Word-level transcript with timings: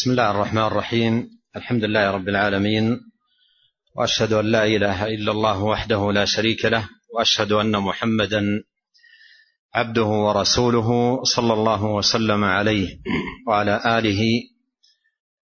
بسم 0.00 0.10
الله 0.10 0.30
الرحمن 0.30 0.62
الرحيم. 0.62 1.28
الحمد 1.56 1.84
لله 1.84 2.10
رب 2.10 2.28
العالمين 2.28 3.00
وأشهد 3.96 4.32
أن 4.32 4.46
لا 4.46 4.64
إله 4.64 5.06
إلا 5.06 5.32
الله 5.32 5.62
وحده 5.62 6.12
لا 6.12 6.24
شريك 6.24 6.64
له 6.64 6.88
وأشهد 7.14 7.52
أن 7.52 7.76
محمدا 7.76 8.42
عبده 9.74 10.04
ورسوله 10.04 10.88
صلى 11.24 11.52
الله 11.52 11.84
وسلم 11.84 12.44
عليه 12.44 12.98
وعلى 13.48 13.98
آله 13.98 14.22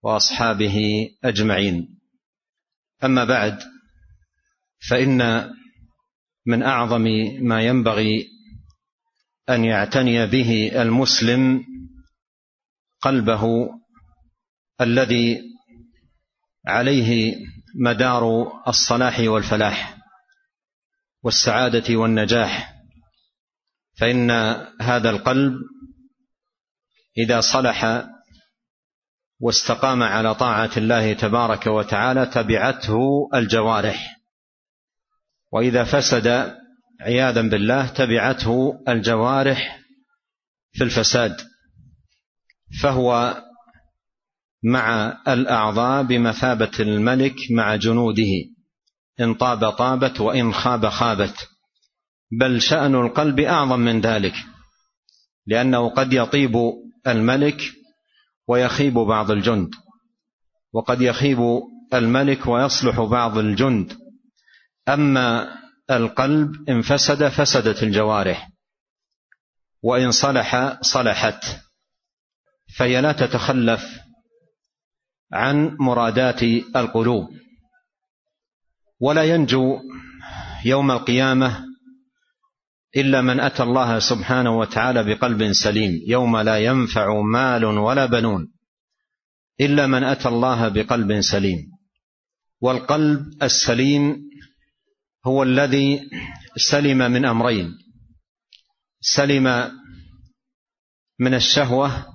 وأصحابه 0.02 1.08
أجمعين. 1.24 2.00
أما 3.04 3.24
بعد 3.24 3.58
فإن 4.88 5.50
من 6.46 6.62
أعظم 6.62 7.04
ما 7.40 7.62
ينبغي 7.62 8.24
أن 9.50 9.64
يعتني 9.64 10.26
به 10.26 10.82
المسلم 10.82 11.64
قلبه 13.00 13.68
الذي 14.80 15.42
عليه 16.66 17.36
مدار 17.80 18.52
الصلاح 18.68 19.20
والفلاح 19.20 19.96
والسعادة 21.22 21.96
والنجاح 21.96 22.74
فإن 24.00 24.30
هذا 24.80 25.10
القلب 25.10 25.54
إذا 27.18 27.40
صلح 27.40 28.06
واستقام 29.40 30.02
على 30.02 30.34
طاعة 30.34 30.70
الله 30.76 31.12
تبارك 31.12 31.66
وتعالى 31.66 32.26
تبعته 32.26 32.98
الجوارح 33.34 34.16
وإذا 35.52 35.84
فسد 35.84 36.56
عياذا 37.00 37.42
بالله 37.42 37.86
تبعته 37.86 38.84
الجوارح 38.88 39.80
في 40.72 40.84
الفساد 40.84 41.36
فهو 42.82 43.42
مع 44.66 45.18
الأعضاء 45.28 46.02
بمثابة 46.02 46.70
الملك 46.80 47.36
مع 47.50 47.76
جنوده. 47.76 48.32
إن 49.20 49.34
طاب 49.34 49.70
طابت 49.70 50.20
وإن 50.20 50.54
خاب 50.54 50.88
خابت. 50.88 51.48
بل 52.40 52.62
شأن 52.62 52.94
القلب 52.94 53.40
أعظم 53.40 53.80
من 53.80 54.00
ذلك 54.00 54.34
لأنه 55.46 55.88
قد 55.88 56.12
يطيب 56.12 56.56
الملك 57.06 57.60
ويخيب 58.48 58.94
بعض 58.94 59.30
الجند. 59.30 59.70
وقد 60.72 61.00
يخيب 61.00 61.38
الملك 61.94 62.46
ويصلح 62.46 63.00
بعض 63.00 63.38
الجند. 63.38 63.92
أما 64.88 65.56
القلب 65.90 66.68
إن 66.68 66.82
فسد 66.82 67.28
فسدت 67.28 67.82
الجوارح. 67.82 68.48
وإن 69.82 70.10
صلح 70.10 70.78
صلحت. 70.82 71.44
فهي 72.78 73.00
لا 73.00 73.12
تتخلف 73.12 74.05
عن 75.32 75.76
مرادات 75.80 76.42
القلوب. 76.76 77.28
ولا 79.00 79.24
ينجو 79.24 79.78
يوم 80.64 80.90
القيامة 80.90 81.64
إلا 82.96 83.20
من 83.20 83.40
أتى 83.40 83.62
الله 83.62 83.98
سبحانه 83.98 84.58
وتعالى 84.58 85.04
بقلب 85.04 85.52
سليم. 85.52 86.02
يوم 86.06 86.36
لا 86.36 86.58
ينفع 86.58 87.20
مال 87.20 87.64
ولا 87.64 88.06
بنون 88.06 88.52
إلا 89.60 89.86
من 89.86 90.04
أتى 90.04 90.28
الله 90.28 90.68
بقلب 90.68 91.20
سليم. 91.20 91.58
والقلب 92.60 93.42
السليم 93.42 94.16
هو 95.26 95.42
الذي 95.42 96.10
سلم 96.56 96.98
من 96.98 97.24
أمرين. 97.24 97.78
سلم 99.00 99.72
من 101.18 101.34
الشهوة 101.34 102.06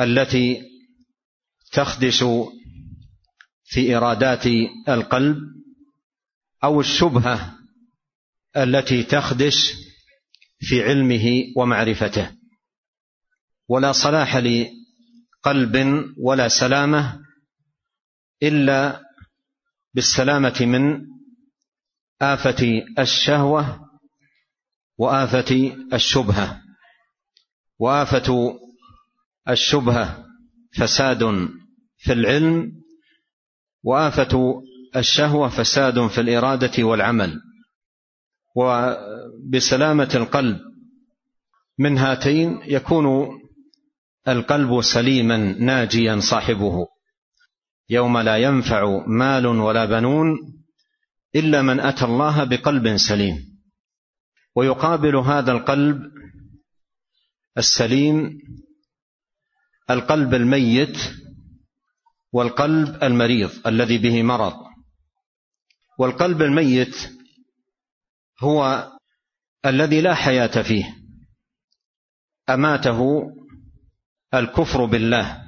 التي 0.00 0.62
تخدش 1.72 2.24
في 3.64 3.96
إرادات 3.96 4.46
القلب 4.88 5.36
أو 6.64 6.80
الشبهة 6.80 7.58
التي 8.56 9.02
تخدش 9.02 9.72
في 10.60 10.82
علمه 10.82 11.44
ومعرفته. 11.56 12.36
ولا 13.68 13.92
صلاح 13.92 14.36
لقلب 14.36 16.04
ولا 16.18 16.48
سلامة 16.48 17.20
إلا 18.42 19.02
بالسلامة 19.94 20.56
من 20.60 21.06
آفة 22.22 22.82
الشهوة 22.98 23.90
وآفة 24.98 25.76
الشبهة. 25.92 26.62
وآفة 27.78 28.58
الشبهة 29.48 30.25
فساد 30.78 31.48
في 31.98 32.12
العلم 32.12 32.72
وآفة 33.84 34.62
الشهوة 34.96 35.48
فساد 35.48 36.06
في 36.06 36.20
الإرادة 36.20 36.84
والعمل. 36.84 37.40
وبسلامة 38.56 40.10
القلب 40.14 40.60
من 41.78 41.98
هاتين 41.98 42.60
يكون 42.64 43.28
القلب 44.28 44.80
سليما 44.80 45.36
ناجيا 45.58 46.20
صاحبه. 46.20 46.86
يوم 47.90 48.18
لا 48.18 48.36
ينفع 48.36 49.06
مال 49.06 49.46
ولا 49.46 49.84
بنون 49.84 50.26
إلا 51.34 51.62
من 51.62 51.80
أتى 51.80 52.04
الله 52.04 52.44
بقلب 52.44 52.96
سليم. 52.96 53.36
ويقابل 54.56 55.16
هذا 55.16 55.52
القلب 55.52 56.02
السليم 57.58 58.38
القلب 59.90 60.34
الميت 60.34 60.98
والقلب 62.32 63.04
المريض 63.04 63.50
الذي 63.66 63.98
به 63.98 64.22
مرض. 64.22 64.54
والقلب 65.98 66.42
الميت 66.42 66.96
هو 68.42 68.88
الذي 69.66 70.00
لا 70.00 70.14
حياة 70.14 70.62
فيه. 70.62 70.96
أماته 72.48 73.22
الكفر 74.34 74.84
بالله 74.84 75.42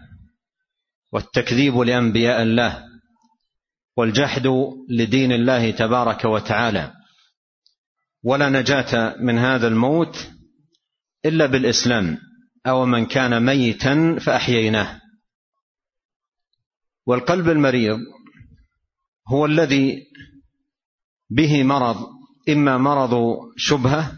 والتكذيب 1.13 1.79
لأنبياء 1.79 2.43
الله 2.43 2.85
والجحد 3.97 4.47
لدين 4.91 5.33
الله 5.33 5.71
تبارك 5.71 6.25
وتعالى. 6.25 6.93
ولا 8.23 8.49
نجاة 8.49 9.17
من 9.21 9.39
هذا 9.39 9.69
الموت 9.69 10.31
إلا 11.25 11.47
بالإسلام. 11.47 12.19
أو 12.67 12.87
من 12.87 13.07
كان 13.07 13.47
ميتا 13.47 14.19
فأحييناه. 14.21 15.01
والقلب 17.07 17.49
المريض 17.49 17.99
هو 19.29 19.47
الذي 19.47 20.03
به 21.31 21.63
مرض 21.63 21.97
إما 22.49 22.79
مرض 22.79 23.37
شبهة 23.57 24.13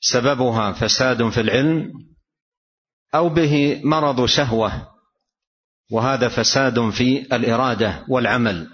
سببها 0.00 0.72
فساد 0.72 1.28
في 1.28 1.40
العلم 1.40 1.92
أو 3.14 3.28
به 3.28 3.80
مرض 3.84 4.26
شهوة 4.26 4.88
وهذا 5.90 6.28
فساد 6.28 6.90
في 6.90 7.36
الإرادة 7.36 8.04
والعمل. 8.08 8.70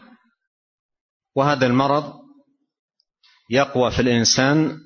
وهذا 1.37 1.67
المرض 1.67 2.21
يقوى 3.51 3.91
في 3.91 4.03
الإنسان 4.03 4.79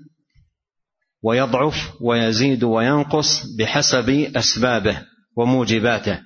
ويضعف 1.25 1.93
ويزيد 2.01 2.65
وينقص 2.65 3.57
بحسب 3.59 4.11
أسبابه 4.37 5.07
وموجباته. 5.37 6.21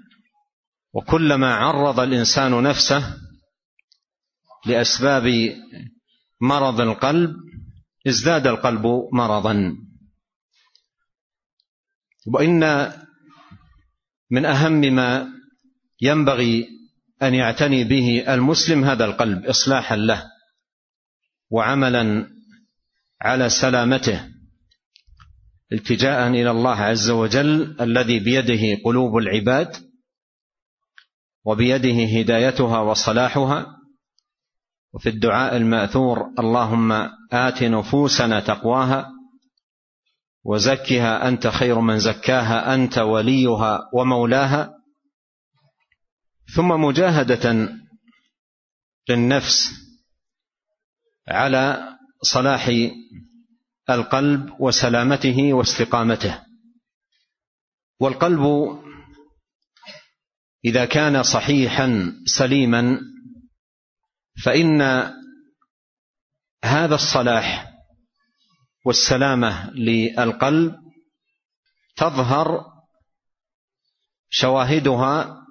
وكلما 0.93 1.55
عرض 1.55 2.01
الإنسان 2.01 2.63
نفسه 2.63 3.17
لأسباب 4.67 5.55
مرض 6.41 6.81
القلب 6.81 7.37
ازداد 8.09 8.47
القلب 8.47 8.87
مرضا. 9.13 9.77
وإن 12.27 12.93
من 14.31 14.45
أهم 14.45 14.73
ما 14.73 15.27
ينبغي 16.01 16.69
أن 17.23 17.35
يعتني 17.35 17.85
به 17.85 18.35
المسلم 18.35 18.85
هذا 18.85 19.05
القلب 19.05 19.47
اصلاحا 19.47 19.97
له 19.97 20.25
وعملا 21.51 22.27
على 23.21 23.49
سلامته. 23.49 24.38
التجاء 25.73 26.29
إلى 26.29 26.51
الله 26.51 26.77
عز 26.77 27.11
وجل 27.11 27.77
الذي 27.81 28.19
بيده 28.21 28.83
قلوب 28.85 29.17
العباد 29.17 29.77
وبيده 31.45 32.19
هدايتها 32.19 32.81
وصلاحها 32.81 33.67
وفي 34.95 35.09
الدعاء 35.09 35.57
المأثور 35.57 36.19
اللهم 36.39 36.93
آت 37.33 37.63
نفوسنا 37.63 38.41
تقواها 38.41 39.11
وزكها 40.45 41.29
أنت 41.29 41.47
خير 41.47 41.81
من 41.81 41.99
زكاها 41.99 42.75
أنت 42.75 42.99
وليها 42.99 43.91
ومولاها. 43.95 44.75
ثم 46.57 46.69
مجاهدة 46.69 47.69
للنفس 49.09 49.71
على 51.29 51.89
صلاح 52.23 52.71
القلب 53.91 54.61
وسلامته 54.61 55.53
واستقامته. 55.53 56.45
والقلب 58.01 58.43
إذا 60.65 60.85
كان 60.85 61.23
صحيحا 61.23 62.13
سليما 62.27 63.01
فإن 64.45 64.83
هذا 66.65 66.95
الصلاح 66.95 67.75
والسلامة 68.85 69.71
للقلب 69.71 70.77
تظهر 71.97 72.65
شواهدها 74.31 75.45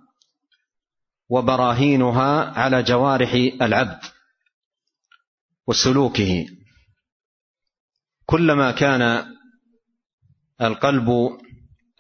وبراهينها 1.30 2.60
على 2.60 2.84
جوارح 2.84 3.34
العبد 3.62 4.00
وسلوكه. 5.68 6.57
كلما 8.30 8.72
كان 8.72 9.26
القلب 10.62 11.10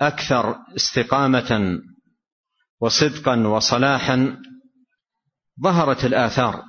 أكثر 0.02 0.56
استقامة 0.76 1.80
وصدقا 2.80 3.48
وصلاحا 3.48 4.42
ظهرت 5.64 6.06
الآثار. 6.06 6.64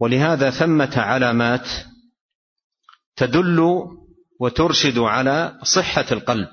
ولهذا 0.00 0.50
ثمة 0.50 0.92
علامات 0.96 1.68
تدل 3.16 3.60
وترشد 4.40 4.98
على 4.98 5.58
صحة 5.62 6.06
القلب 6.12 6.48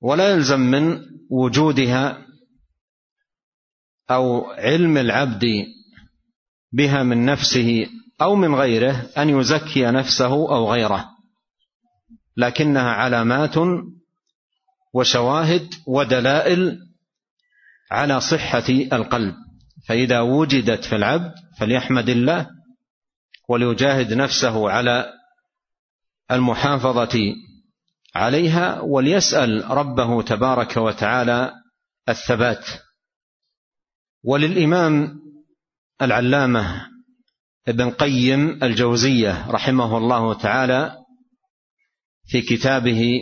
ولا 0.00 0.28
يلزم 0.28 0.60
من 0.60 1.00
وجودها 1.30 2.26
أو 4.10 4.50
علم 4.50 4.96
العبد 4.96 5.44
بها 6.72 7.02
من 7.02 7.24
نفسه 7.24 7.86
أو 8.22 8.34
من 8.34 8.54
غيره 8.54 9.10
أن 9.18 9.28
يزكي 9.28 9.84
نفسه 9.90 10.26
أو 10.32 10.72
غيره. 10.72 11.08
لكنها 12.36 12.90
علامات 12.90 13.54
وشواهد 14.94 15.68
ودلائل 15.86 16.78
على 17.90 18.20
صحة 18.20 18.68
القلب. 18.68 19.34
فإذا 19.88 20.20
وجدت 20.20 20.84
في 20.84 20.96
العبد 20.96 21.34
فليحمد 21.58 22.08
الله 22.08 22.46
وليجاهد 23.48 24.14
نفسه 24.14 24.70
على 24.70 25.12
المحافظة 26.30 27.18
عليها 28.14 28.80
وليسأل 28.80 29.70
ربه 29.70 30.22
تبارك 30.22 30.76
وتعالى 30.76 31.52
الثبات. 32.08 32.66
وللإمام 34.24 35.20
العلامة 36.02 36.89
ابن 37.68 37.90
قيم 37.90 38.64
الجوزية 38.64 39.50
رحمه 39.50 39.98
الله 39.98 40.34
تعالى 40.34 40.96
في 42.26 42.42
كتابه 42.42 43.20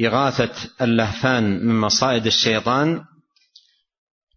إغاثة 0.00 0.70
اللهفان 0.80 1.66
من 1.66 1.80
مصائد 1.80 2.26
الشيطان 2.26 3.04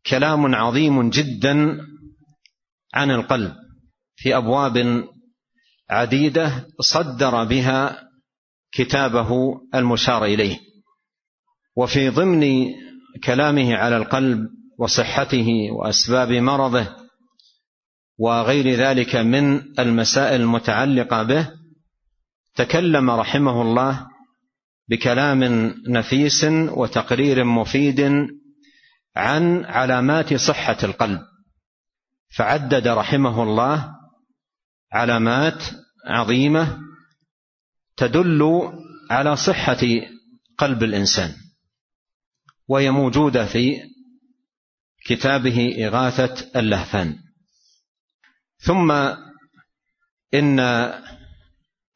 كلام 0.07 0.55
عظيم 0.55 1.09
جدا 1.09 1.77
عن 2.93 3.11
القلب 3.11 3.55
في 4.15 4.37
أبواب 4.37 5.03
عديدة 5.89 6.67
صدر 6.79 7.43
بها 7.43 8.09
كتابه 8.71 9.29
المشار 9.75 10.25
إليه. 10.25 10.59
وفي 11.75 12.09
ضمن 12.09 12.65
كلامه 13.23 13.75
على 13.75 13.97
القلب 13.97 14.39
وصحته 14.79 15.71
وأسباب 15.71 16.31
مرضه 16.31 17.08
وغير 18.19 18.75
ذلك 18.75 19.15
من 19.15 19.79
المسائل 19.79 20.41
المتعلقة 20.41 21.23
به 21.23 21.51
تكلم 22.55 23.09
رحمه 23.09 23.61
الله 23.61 24.07
بكلام 24.89 25.43
نفيس 25.87 26.43
وتقرير 26.49 27.43
مفيد 27.43 28.27
عن 29.15 29.65
علامات 29.65 30.33
صحة 30.33 30.77
القلب. 30.83 31.19
فعدد 32.35 32.87
رحمه 32.87 33.43
الله 33.43 33.95
علامات 34.91 35.63
عظيمة 36.05 36.79
تدل 37.97 38.71
على 39.11 39.35
صحة 39.35 39.81
قلب 40.57 40.83
الإنسان 40.83 41.33
وهي 42.67 42.91
موجودة 42.91 43.45
في 43.45 43.75
كتابه 45.05 45.87
إغاثة 45.87 46.59
اللهفان. 46.59 47.28
ثم 48.59 48.91
إن 50.33 50.59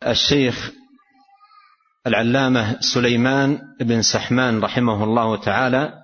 الشيخ 0.08 0.72
العلامة 2.08 2.80
سليمان 2.82 3.60
بن 3.80 4.02
سحمان 4.02 4.60
رحمه 4.60 5.04
الله 5.04 5.42
تعالى 5.42 6.04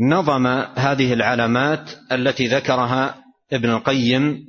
نظم 0.00 0.46
هذه 0.76 1.12
العلامات 1.12 1.90
التي 2.12 2.46
ذكرها 2.46 3.24
ابن 3.52 3.70
القيم 3.70 4.46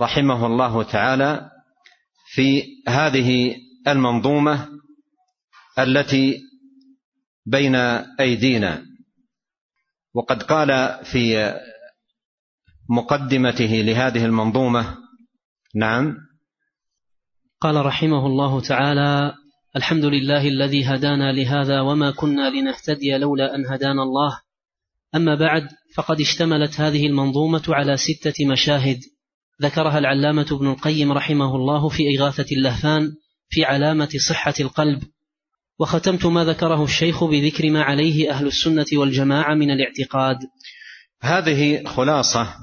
رحمه 0.00 0.46
الله 0.46 0.82
تعالى 0.82 1.50
في 2.26 2.64
هذه 2.88 3.56
المنظومة 3.88 4.68
التي 5.78 6.40
بين 7.46 7.74
أيدينا. 8.20 8.84
وقد 10.14 10.42
قال 10.42 11.00
في 11.04 11.54
مقدمته 12.90 13.82
لهذه 13.82 14.24
المنظومة. 14.24 14.96
نعم. 15.74 16.16
قال 17.60 17.86
رحمه 17.86 18.26
الله 18.26 18.60
تعالى 18.60 19.34
الحمد 19.76 20.04
لله 20.04 20.48
الذي 20.48 20.84
هدانا 20.84 21.32
لهذا 21.32 21.80
وما 21.80 22.10
كنا 22.10 22.50
لنهتدي 22.50 23.18
لولا 23.18 23.54
أن 23.54 23.66
هدانا 23.66 24.02
الله. 24.02 24.40
أما 25.14 25.34
بعد 25.34 25.68
فقد 25.94 26.20
اشتملت 26.20 26.80
هذه 26.80 27.06
المنظومة 27.06 27.62
على 27.68 27.96
ستة 27.96 28.46
مشاهد. 28.46 28.98
ذكرها 29.62 29.98
العلامة 29.98 30.46
ابن 30.52 30.70
القيم 30.70 31.12
رحمه 31.12 31.56
الله 31.56 31.88
في 31.88 32.02
إغاثة 32.18 32.56
اللهفان 32.56 33.12
في 33.48 33.64
علامة 33.64 34.08
صحة 34.28 34.54
القلب. 34.60 35.02
وختمت 35.78 36.26
ما 36.26 36.44
ذكره 36.44 36.84
الشيخ 36.84 37.24
بذكر 37.24 37.70
ما 37.70 37.82
عليه 37.82 38.30
أهل 38.30 38.46
السنة 38.46 38.86
والجماعة 38.92 39.54
من 39.54 39.70
الاعتقاد. 39.70 40.36
هذه 41.22 41.84
خلاصة 41.84 42.56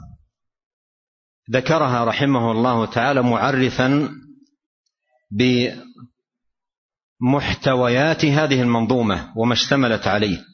ذكرها 1.51 2.04
رحمه 2.06 2.51
الله 2.51 2.86
تعالى 2.86 3.22
معرفا 3.22 4.10
بمحتويات 7.22 8.25
هذه 8.25 8.62
المنظومة 8.62 9.34
وما 9.38 9.54
اشتملت 9.54 10.07
عليه 10.07 10.46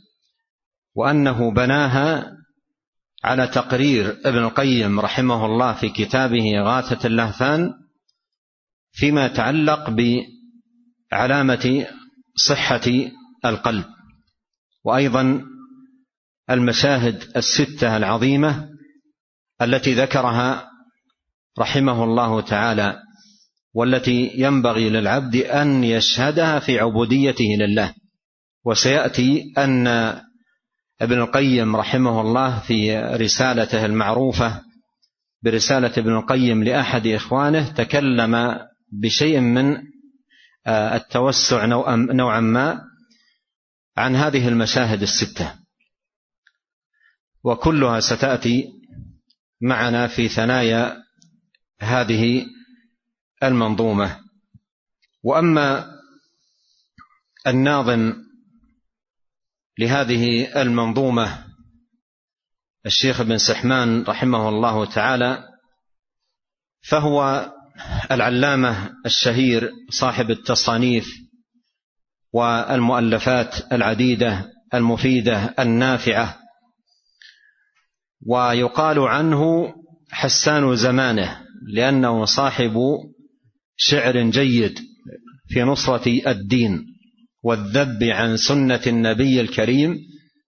وأنه 0.95 1.51
بناها 1.51 2.31
على 3.23 3.47
تقرير 3.47 4.17
ابن 4.25 4.37
القيم 4.37 4.99
رحمه 4.99 5.45
الله 5.45 5.73
في 5.73 5.89
كتابه 5.89 6.61
غاثة 6.61 7.07
اللهفان 7.07 7.73
فيما 8.91 9.25
يتعلق 9.25 9.95
بعلامة 11.11 11.87
صحة 12.35 12.81
القلب 13.45 13.85
وأيضا 14.83 15.45
المشاهد 16.49 17.23
الستة 17.37 17.97
العظيمة 17.97 18.69
التي 19.61 19.93
ذكرها 19.93 20.74
رحمه 21.59 22.03
الله 22.03 22.41
تعالى 22.41 22.99
والتي 23.73 24.31
ينبغي 24.35 24.89
للعبد 24.89 25.35
أن 25.35 25.83
يشهدها 25.83 26.59
في 26.59 26.79
عبوديته 26.79 27.45
لله. 27.59 27.93
وسيأتي 28.65 29.53
أن 29.57 29.87
ابن 31.01 31.21
القيم 31.21 31.75
رحمه 31.75 32.21
الله 32.21 32.59
في 32.59 32.99
رسالته 32.99 33.85
المعروفة 33.85 34.61
برسالة 35.43 35.93
ابن 35.97 36.15
القيم 36.15 36.63
لأحد 36.63 37.07
إخوانه 37.07 37.69
تكلم 37.69 38.59
بشيء 38.91 39.39
من 39.39 39.77
آه، 40.67 40.95
التوسع 40.95 41.65
نوعا 41.95 42.39
ما 42.39 42.81
عن 43.97 44.15
هذه 44.15 44.47
المشاهد 44.47 45.01
الستة. 45.01 45.53
وكلها 47.43 47.99
ستأتي 47.99 48.65
معنا 49.61 50.07
في 50.07 50.27
ثنايا 50.27 51.04
هذه 51.79 52.45
المنظومة. 53.43 54.19
وأما 55.23 55.95
الناظم 57.47 58.13
لهذه 59.79 60.51
المنظومة 60.61 61.45
الشيخ 62.85 63.21
بن 63.21 63.37
سحمان 63.37 64.03
رحمه 64.03 64.49
الله 64.49 64.85
تعالى 64.85 65.43
فهو 66.81 67.51
العلامة 68.11 68.93
الشهير 69.05 69.71
صاحب 69.89 70.31
التصانيف 70.31 71.07
والمؤلفات 72.33 73.73
العديدة 73.73 74.51
المفيدة 74.73 75.55
النافعة. 75.59 76.39
ويقال 78.27 78.99
عنه 78.99 79.73
حسان 80.11 80.75
زمانه. 80.75 81.44
لأنه 81.73 82.25
صاحب 82.25 82.77
شعر 83.77 84.21
جيد 84.21 84.79
في 85.47 85.63
نصرة 85.63 86.29
الدين 86.31 86.85
والذب 87.43 88.03
عن 88.03 88.37
سنة 88.37 88.81
النبي 88.87 89.41
الكريم 89.41 89.97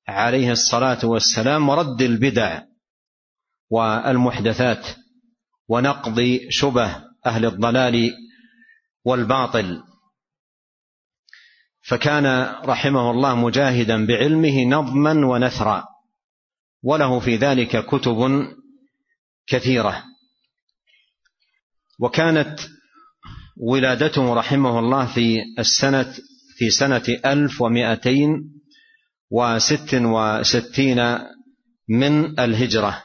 عليه 0.08 0.52
الصلاة 0.52 1.06
والسلام 1.06 1.70
ورد 1.70 2.02
البدع 2.02 2.62
والمحدثات 3.70 4.88
ونقض 5.70 6.40
شبه 6.50 7.04
أهل 7.26 7.46
الضلال 7.46 8.12
والباطل. 9.06 9.84
فكان 11.82 12.26
رحمه 12.66 13.12
الله 13.12 13.36
مجاهدا 13.36 14.06
بعلمه 14.06 14.66
نظما 14.66 15.26
ونثرا 15.26 15.86
وله 16.84 17.20
في 17.20 17.36
ذلك 17.36 17.86
كتب 17.86 18.48
كثيرة. 19.48 20.04
وكانت 22.00 22.60
ولادته 23.58 24.34
رحمه 24.34 24.80
الله 24.80 25.14
في 25.14 25.38
السنة 25.60 26.16
في 26.58 26.70
سنة 26.70 27.04
ألف 27.26 27.62
ومائتين 27.62 28.30
وست 29.32 29.94
وستين 29.94 31.20
من 31.90 32.40
الهجرة. 32.40 33.04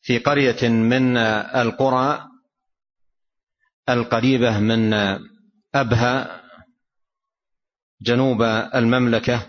في 0.00 0.18
قرية 0.18 0.68
من 0.68 1.16
القرى 1.16 2.26
القريبة 3.88 4.58
من 4.60 4.94
أبها 5.74 6.42
جنوب 8.02 8.42
المملكة. 8.74 9.46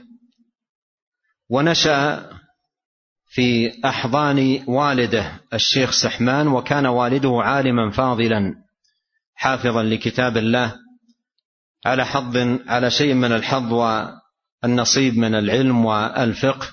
ونشأ 1.50 2.30
في 3.36 3.72
أحضان 3.86 4.64
والده 4.68 5.42
الشيخ 5.54 5.92
سحمان 5.92 6.48
وكان 6.48 6.86
والده 6.86 7.42
عالما 7.42 7.92
فاضلا 7.92 8.56
حافظا 9.34 9.84
لكتاب 9.84 10.38
الله 10.38 10.76
على 11.86 12.06
حظ 12.06 12.38
على 12.68 12.92
شيء 12.92 13.14
من 13.14 13.32
الحظ 13.32 13.74
والنصيب 14.64 15.18
من 15.18 15.36
العلم 15.36 15.86
والفقه. 15.86 16.68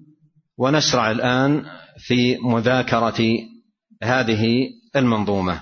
ونشرع 0.58 1.12
الآن 1.12 1.66
في 1.98 2.38
مذاكرة 2.38 3.22
هذه 4.04 4.70
المنظومة. 4.96 5.62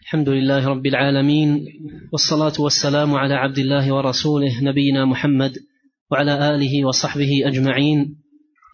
الحمد 0.00 0.28
لله 0.28 0.68
رب 0.68 0.86
العالمين 0.86 1.66
والصلاة 2.12 2.52
والسلام 2.58 3.14
على 3.14 3.34
عبد 3.34 3.58
الله 3.58 3.94
ورسوله 3.94 4.60
نبينا 4.62 5.04
محمد 5.04 5.52
وعلى 6.10 6.54
آله 6.54 6.86
وصحبه 6.86 7.30
أجمعين. 7.46 8.16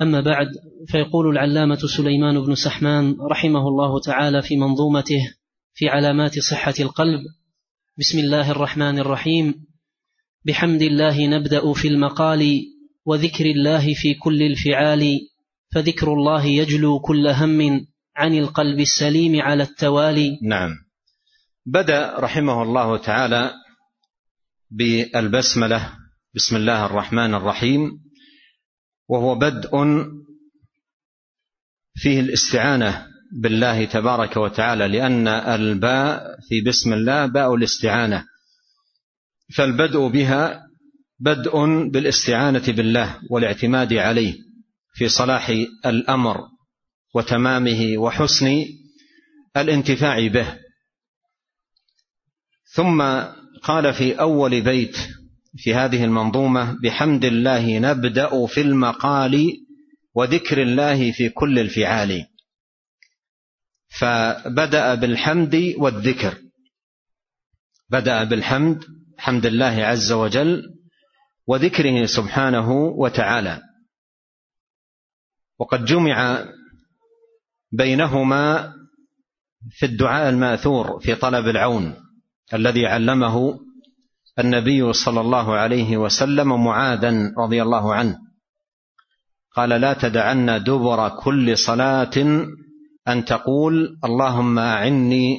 أما 0.03 0.21
بعد 0.21 0.47
فيقول 0.88 1.29
العلامة 1.31 1.79
سليمان 1.97 2.41
بن 2.41 2.55
سحمان 2.55 3.17
رحمه 3.31 3.69
الله 3.69 4.00
تعالى 4.00 4.43
في 4.43 4.57
منظومته 4.57 5.35
في 5.75 5.88
علامات 5.88 6.38
صحة 6.38 6.75
القلب 6.81 7.21
بسم 7.99 8.19
الله 8.19 8.50
الرحمن 8.50 8.99
الرحيم. 8.99 9.55
بحمد 10.47 10.83
الله 10.83 11.27
نبدأ 11.27 11.73
في 11.73 11.88
المقال 11.88 12.62
وذكر 13.09 13.45
الله 13.47 13.95
في 13.95 14.15
كل 14.15 14.43
الفعال 14.43 15.21
فذكر 15.75 16.12
الله 16.12 16.45
يجلو 16.47 17.00
كل 17.00 17.27
هم 17.27 17.87
عن 18.17 18.35
القلب 18.38 18.81
السليم 18.81 19.41
على 19.41 19.62
التوالي. 19.62 20.38
نعم. 20.43 20.71
بدأ 21.67 22.15
رحمه 22.19 22.62
الله 22.62 22.97
تعالى 22.97 23.53
بالبسملة 24.71 25.93
بسم 26.35 26.57
الله 26.57 26.87
الرحمن 26.87 27.35
الرحيم 27.35 27.91
وهو 29.09 29.35
بدء 29.35 29.71
فيه 31.95 32.21
الاستعانة 32.21 33.07
بالله 33.43 33.85
تبارك 33.85 34.37
وتعالى 34.37 34.88
لأن 34.88 35.29
الباء 35.29 36.23
في 36.49 36.61
بسم 36.61 36.93
الله 36.93 37.27
باء 37.27 37.55
الاستعانة 37.55 38.25
فالبدء 39.57 40.09
بها 40.09 40.67
بدء 41.20 41.88
بالاستعانة 41.88 42.64
بالله 42.68 43.20
والاعتماد 43.30 43.92
عليه 43.92 44.34
في 44.94 45.08
صلاح 45.08 45.48
الأمر 45.87 46.40
وتمامه 47.14 47.98
وحسن 47.98 48.64
الانتفاع 49.56 50.26
به. 50.26 50.58
ثم 52.75 53.02
قال 53.62 53.94
في 53.94 54.20
أول 54.20 54.60
بيت 54.60 54.96
في 55.56 55.75
هذه 55.75 56.04
المنظومة 56.04 56.78
بحمد 56.82 57.25
الله 57.25 57.78
نبدأ 57.78 58.46
في 58.46 58.60
المقال 58.60 59.46
وذكر 60.14 60.62
الله 60.62 61.12
في 61.12 61.28
كل 61.28 61.58
الفعال. 61.58 62.26
فبدأ 63.88 64.94
بالحمد 64.94 65.75
والذكر. 65.78 66.38
بدأ 67.90 68.25
بالحمد 68.25 68.84
حمد 69.18 69.46
الله 69.46 69.84
عز 69.84 70.12
وجل 70.12 70.77
وذكره 71.49 72.07
سبحانه 72.07 72.73
وتعالى. 72.73 73.62
وقد 75.59 75.85
جمع 75.85 76.45
بينهما 77.73 78.73
في 79.71 79.87
الدعاء 79.87 80.28
المأثور 80.28 81.00
في 81.00 81.14
طلب 81.14 81.49
العون 81.49 81.95
الذي 82.55 82.87
علمه 82.87 83.61
النبي 84.38 84.93
صلى 84.93 85.21
الله 85.21 85.55
عليه 85.57 85.97
وسلم 85.97 86.64
معاذا 86.64 87.35
رضي 87.38 87.62
الله 87.62 87.95
عنه. 87.95 88.19
قال 89.55 89.69
لا 89.69 89.93
تدعن 89.93 90.64
دبر 90.64 91.09
كل 91.09 91.59
صلاة 91.59 92.17
أن 93.09 93.25
تقول 93.25 93.99
اللهم 94.05 94.59
أعني 94.59 95.38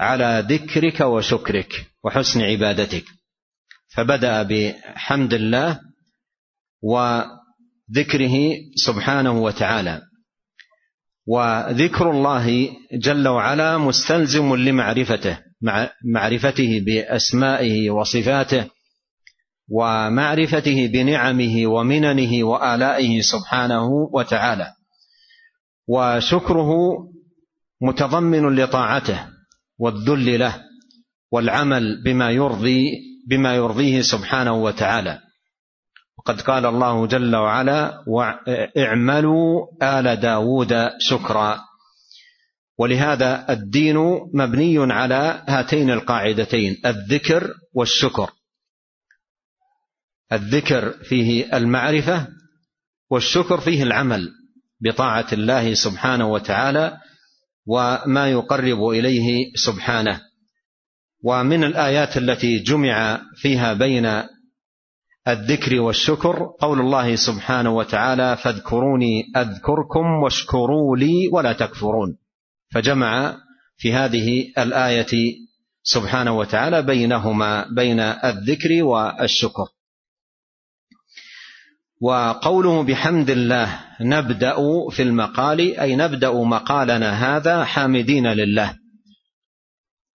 على 0.00 0.46
ذكرك 0.48 1.00
وشكرك 1.00 1.86
وحسن 2.04 2.40
عبادتك. 2.40 3.04
فبدأ 3.94 4.42
بحمد 4.42 5.34
الله 5.34 5.80
وذكره 6.82 8.34
سبحانه 8.76 9.42
وتعالى. 9.42 10.02
وذكر 11.26 12.10
الله 12.10 12.70
جل 12.92 13.28
وعلا 13.28 13.78
مستلزم 13.78 14.54
لمعرفته 14.56 15.38
مع 15.62 15.90
معرفته 16.14 16.80
بأسمائه 16.86 17.90
وصفاته 17.90 18.70
ومعرفته 19.68 20.86
بنعمه 20.86 21.66
ومننه 21.66 22.44
وآلائه 22.44 23.20
سبحانه 23.20 23.86
وتعالى. 24.12 24.72
وشكره 25.88 26.72
متضمن 27.82 28.56
لطاعته 28.56 29.26
والذل 29.78 30.38
له 30.38 30.62
والعمل 31.32 32.02
بما 32.04 32.30
يرضي 32.30 33.11
بما 33.28 33.54
يرضيه 33.54 34.00
سبحانه 34.00 34.52
وتعالى. 34.52 35.20
وقد 36.18 36.40
قال 36.40 36.66
الله 36.66 37.06
جل 37.06 37.36
وعلا 37.36 38.04
اعملوا 38.78 39.66
آل 39.82 40.20
داود 40.20 40.90
شكرا. 40.98 41.60
ولهذا 42.78 43.52
الدين 43.52 43.96
مبني 44.34 44.92
على 44.92 45.44
هاتين 45.48 45.90
القاعدتين 45.90 46.76
الذكر 46.86 47.54
والشكر. 47.74 48.30
الذكر 50.32 50.90
فيه 50.90 51.56
المعرفة 51.56 52.28
والشكر 53.10 53.60
فيه 53.60 53.82
العمل 53.82 54.30
بطاعة 54.80 55.26
الله 55.32 55.74
سبحانه 55.74 56.32
وتعالى 56.32 56.98
وما 57.66 58.30
يقرب 58.30 58.88
إليه 58.88 59.52
سبحانه. 59.54 60.20
ومن 61.22 61.64
الآيات 61.64 62.16
التي 62.16 62.58
جمع 62.58 63.20
فيها 63.34 63.72
بين 63.72 64.22
الذكر 65.28 65.80
والشكر 65.80 66.48
قول 66.60 66.80
الله 66.80 67.16
سبحانه 67.16 67.76
وتعالى 67.76 68.36
فاذكروني 68.36 69.24
أذكركم 69.36 70.22
واشكروا 70.22 70.96
لي 70.96 71.28
ولا 71.32 71.52
تكفرون 71.52 72.16
فجمع 72.74 73.36
في 73.76 73.92
هذه 73.92 74.52
الآية 74.58 75.34
سبحانه 75.82 76.38
وتعالى 76.38 76.82
بينهما 76.82 77.66
بين 77.76 78.00
الذكر 78.00 78.82
والشكر. 78.82 79.66
وقوله 82.00 82.82
بحمد 82.82 83.30
الله 83.30 83.80
نبدأ 84.00 84.56
في 84.90 85.02
المقال 85.02 85.78
أي 85.78 85.96
نبدأ 85.96 86.30
مقالنا 86.32 87.36
هذا 87.36 87.64
حامدين 87.64 88.26
لله 88.26 88.81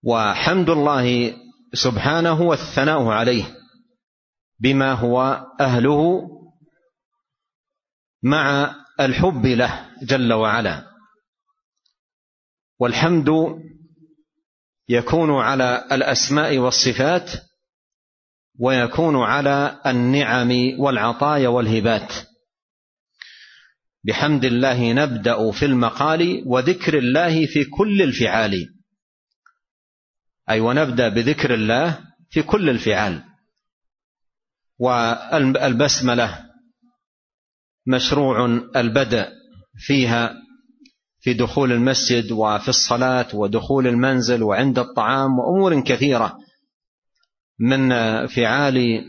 وحمد 0.03 0.69
الله 0.69 1.37
سبحانه 1.73 2.31
هو 2.31 2.53
الثناء 2.53 3.03
عليه 3.07 3.57
بما 4.59 4.93
هو 4.93 5.45
أهله 5.59 6.21
مع 8.23 8.75
الحب 8.99 9.45
له 9.45 9.89
جل 10.03 10.33
وعلا. 10.33 10.87
والحمد 12.79 13.29
يكون 14.89 15.31
على 15.31 15.87
الأسماء 15.91 16.57
والصفات 16.57 17.31
ويكون 18.59 19.15
على 19.15 19.81
النعم 19.85 20.51
والعطايا 20.79 21.47
والهبات. 21.47 22.13
بحمد 24.03 24.45
الله 24.45 24.93
نبدأ 24.93 25.51
في 25.51 25.65
المقال 25.65 26.43
وذكر 26.45 26.97
الله 26.97 27.45
في 27.45 27.65
كل 27.65 28.01
الفعال. 28.01 28.76
أي 30.49 30.59
ونبدأ 30.59 31.09
بذكر 31.09 31.53
الله 31.53 31.99
في 32.29 32.43
كل 32.43 32.69
الفعال 32.69 33.23
والبسملة 34.79 36.45
مشروع 37.87 38.45
البدء 38.75 39.27
فيها 39.77 40.33
في 41.19 41.33
دخول 41.33 41.71
المسجد 41.71 42.31
وفي 42.31 42.69
الصلاة 42.69 43.27
ودخول 43.35 43.87
المنزل 43.87 44.43
وعند 44.43 44.79
الطعام 44.79 45.39
وأمور 45.39 45.81
كثيرة 45.81 46.37
من 47.59 47.89
فعال 48.27 49.05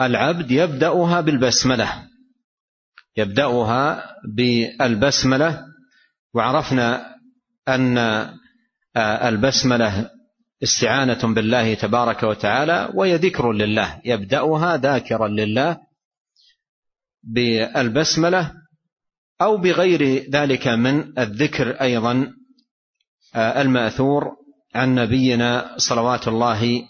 العبد 0.00 0.50
يبدأها 0.50 1.20
بالبسملة. 1.20 2.08
يبدأها 3.16 4.14
بالبسملة. 4.34 5.64
وعرفنا 6.34 7.14
أن 7.68 7.98
البسملة 8.96 10.10
استعانة 10.62 11.34
بالله 11.34 11.74
تبارك 11.74 12.22
وتعالى 12.22 12.90
وهي 12.94 13.16
ذكر 13.16 13.52
لله 13.52 14.00
يبدأها 14.04 14.76
ذاكرا 14.76 15.28
لله 15.28 15.80
بالبسملة 17.22 18.54
أو 19.40 19.56
بغير 19.56 20.30
ذلك 20.30 20.68
من 20.68 21.18
الذكر 21.18 21.70
أيضا 21.70 22.32
المأثور 23.36 24.36
عن 24.74 24.94
نبينا 24.94 25.74
صلوات 25.76 26.28
الله 26.28 26.88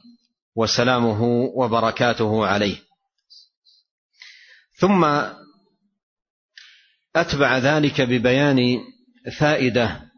وسلامه 0.56 1.22
وبركاته 1.54 2.46
عليه. 2.46 2.76
ثم 4.78 5.04
أتبع 7.16 7.58
ذلك 7.58 8.00
ببيان 8.00 8.78
فائدة 9.38 10.10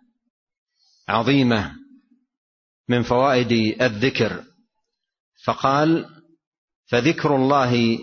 عظيمة 1.08 1.79
من 2.90 3.02
فوائد 3.02 3.82
الذكر. 3.82 4.44
فقال 5.44 6.06
فذكر 6.86 7.36
الله 7.36 7.98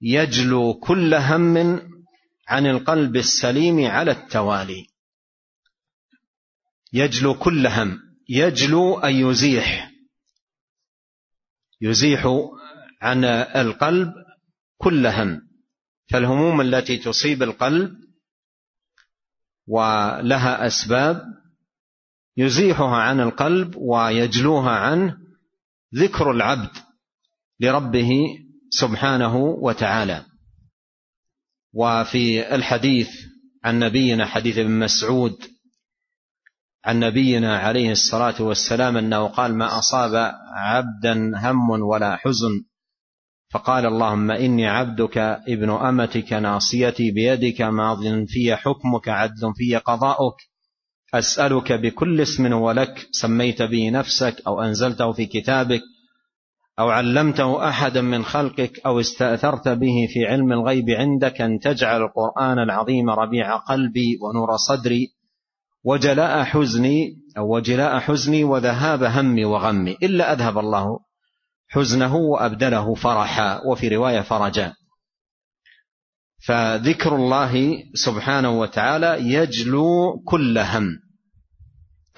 يجلو 0.00 0.74
كل 0.74 1.14
هم 1.14 1.56
عن 2.48 2.66
القلب 2.66 3.16
السليم 3.16 3.86
على 3.86 4.10
التوالي. 4.10 4.86
يجلو 6.92 7.34
كل 7.34 7.66
هم. 7.66 8.00
يجلو 8.28 8.98
أن 8.98 9.14
يزيح. 9.14 9.90
يزيح 11.80 12.26
عن 13.02 13.24
القلب 13.64 14.12
كل 14.76 15.06
هم. 15.06 15.40
فالهموم 16.10 16.60
التي 16.60 16.96
تصيب 16.96 17.42
القلب 17.42 17.96
ولها 19.66 20.66
أسباب 20.66 21.43
يزيحها 22.36 22.96
عن 22.96 23.20
القلب 23.20 23.76
ويجلوها 23.76 24.70
عنه 24.70 25.16
ذكر 25.94 26.30
العبد 26.30 26.70
لربه 27.60 28.10
سبحانه 28.70 29.36
وتعالى. 29.36 30.24
وفي 31.74 32.54
الحديث 32.54 33.08
عن 33.64 33.78
نبينا 33.78 34.26
حديث 34.26 34.58
ابن 34.58 34.78
مسعود 34.78 35.36
عن 36.84 37.00
نبينا 37.00 37.58
عليه 37.58 37.92
الصلاة 37.92 38.42
والسلام 38.42 38.96
أنه 38.96 39.26
قال 39.26 39.54
ما 39.54 39.78
أصاب 39.78 40.34
عبدا 40.54 41.32
هم 41.36 41.70
ولا 41.70 42.16
حزن. 42.16 42.64
فقال 43.50 43.86
اللهم 43.86 44.30
إني 44.30 44.66
عبدك 44.66 45.18
ابن 45.48 45.70
أمتك 45.70 46.32
ناصيتي 46.32 47.10
بيدك 47.10 47.62
ماض 47.62 47.98
في 48.26 48.56
حكمك 48.56 49.08
عدل 49.08 49.52
في 49.56 49.76
قضاؤك. 49.76 50.36
أسألك 51.14 51.72
بكل 51.72 52.20
اسم 52.20 52.52
ولك 52.52 53.08
سميت 53.12 53.62
به 53.62 53.90
نفسك 53.90 54.42
أو 54.46 54.62
أنزلته 54.62 55.12
في 55.12 55.26
كتابك 55.26 55.80
أو 56.78 56.90
علمته 56.90 57.68
أحدا 57.68 58.00
من 58.00 58.24
خلقك 58.24 58.80
أو 58.86 59.00
استأثرت 59.00 59.68
به 59.68 60.06
في 60.08 60.26
علم 60.26 60.52
الغيب 60.52 60.90
عندك 60.90 61.40
أن 61.40 61.58
تجعل 61.58 62.02
القرآن 62.02 62.58
العظيم 62.58 63.10
ربيع 63.10 63.56
قلبي 63.56 64.18
ونور 64.22 64.56
صدري 64.56 65.14
وجلاء 65.84 66.44
حزني 66.44 67.16
أو 67.38 67.56
وجلاء 67.56 67.98
حزني 67.98 68.44
وذهاب 68.44 69.02
همي 69.02 69.44
وغمي 69.44 69.96
إلا 70.02 70.32
أذهب 70.32 70.58
الله 70.58 70.98
حزنه 71.68 72.16
وأبدله 72.16 72.94
فرحا 72.94 73.60
وفي 73.66 73.88
رواية 73.88 74.20
فرجا. 74.20 74.72
فذكر 76.46 77.16
الله 77.16 77.82
سبحانه 77.94 78.60
وتعالى 78.60 79.32
يجلو 79.32 80.22
كل 80.24 80.58
هم. 80.58 81.03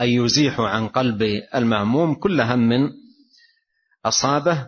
أي 0.00 0.14
يزيح 0.14 0.60
عن 0.60 0.88
قلب 0.88 1.22
المهموم 1.54 2.14
كل 2.14 2.40
هم 2.40 2.92
أصابه 4.04 4.66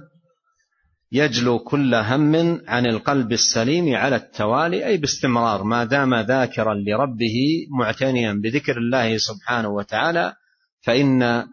يجلو 1.12 1.58
كل 1.58 1.94
هم 1.94 2.60
عن 2.66 2.86
القلب 2.86 3.32
السليم 3.32 3.96
على 3.96 4.16
التوالي 4.16 4.86
أي 4.86 4.96
باستمرار 4.96 5.62
ما 5.64 5.84
دام 5.84 6.14
ذاكرا 6.14 6.74
لربه 6.74 7.66
معتنيا 7.78 8.32
بذكر 8.32 8.78
الله 8.78 9.18
سبحانه 9.18 9.68
وتعالى 9.68 10.34
فإن 10.80 11.46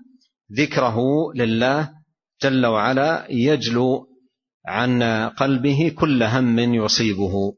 ذكره 0.51 0.97
لله 1.35 1.91
جل 2.43 2.65
وعلا 2.65 3.27
يجلو 3.29 4.07
عن 4.65 5.03
قلبه 5.29 5.93
كل 5.95 6.23
هم 6.23 6.59
يصيبه. 6.59 7.53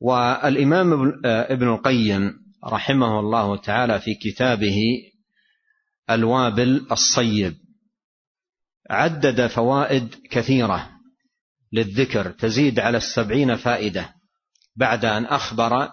والإمام 0.00 1.12
ابن 1.24 1.68
القيم 1.68 2.45
رحمه 2.64 3.20
الله 3.20 3.56
تعالى 3.56 4.00
في 4.00 4.14
كتابه 4.14 4.78
ألوابل 6.10 6.86
الصيب. 6.92 7.54
عدد 8.90 9.46
فوائد 9.46 10.14
كثيرة 10.30 10.90
للذكر 11.72 12.30
تزيد 12.30 12.80
على 12.80 12.96
السبعين 12.96 13.56
فائدة 13.56 14.14
بعد 14.76 15.04
أن 15.04 15.24
أخبر 15.24 15.88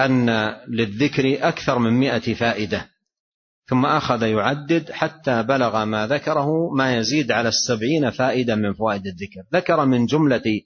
أن 0.00 0.30
للذكر 0.68 1.48
أكثر 1.48 1.78
من 1.78 1.92
مئة 1.92 2.34
فائدة 2.34 2.90
ثم 3.66 3.86
أخذ 3.86 4.22
يعدد 4.22 4.90
حتى 4.92 5.42
بلغ 5.42 5.84
ما 5.84 6.06
ذكره 6.06 6.74
ما 6.76 6.96
يزيد 6.96 7.32
على 7.32 7.48
السبعين 7.48 8.10
فائدة 8.10 8.54
من 8.54 8.72
فوائد 8.72 9.06
الذكر. 9.06 9.42
ذكر 9.52 9.86
من 9.86 10.06
جملة 10.06 10.60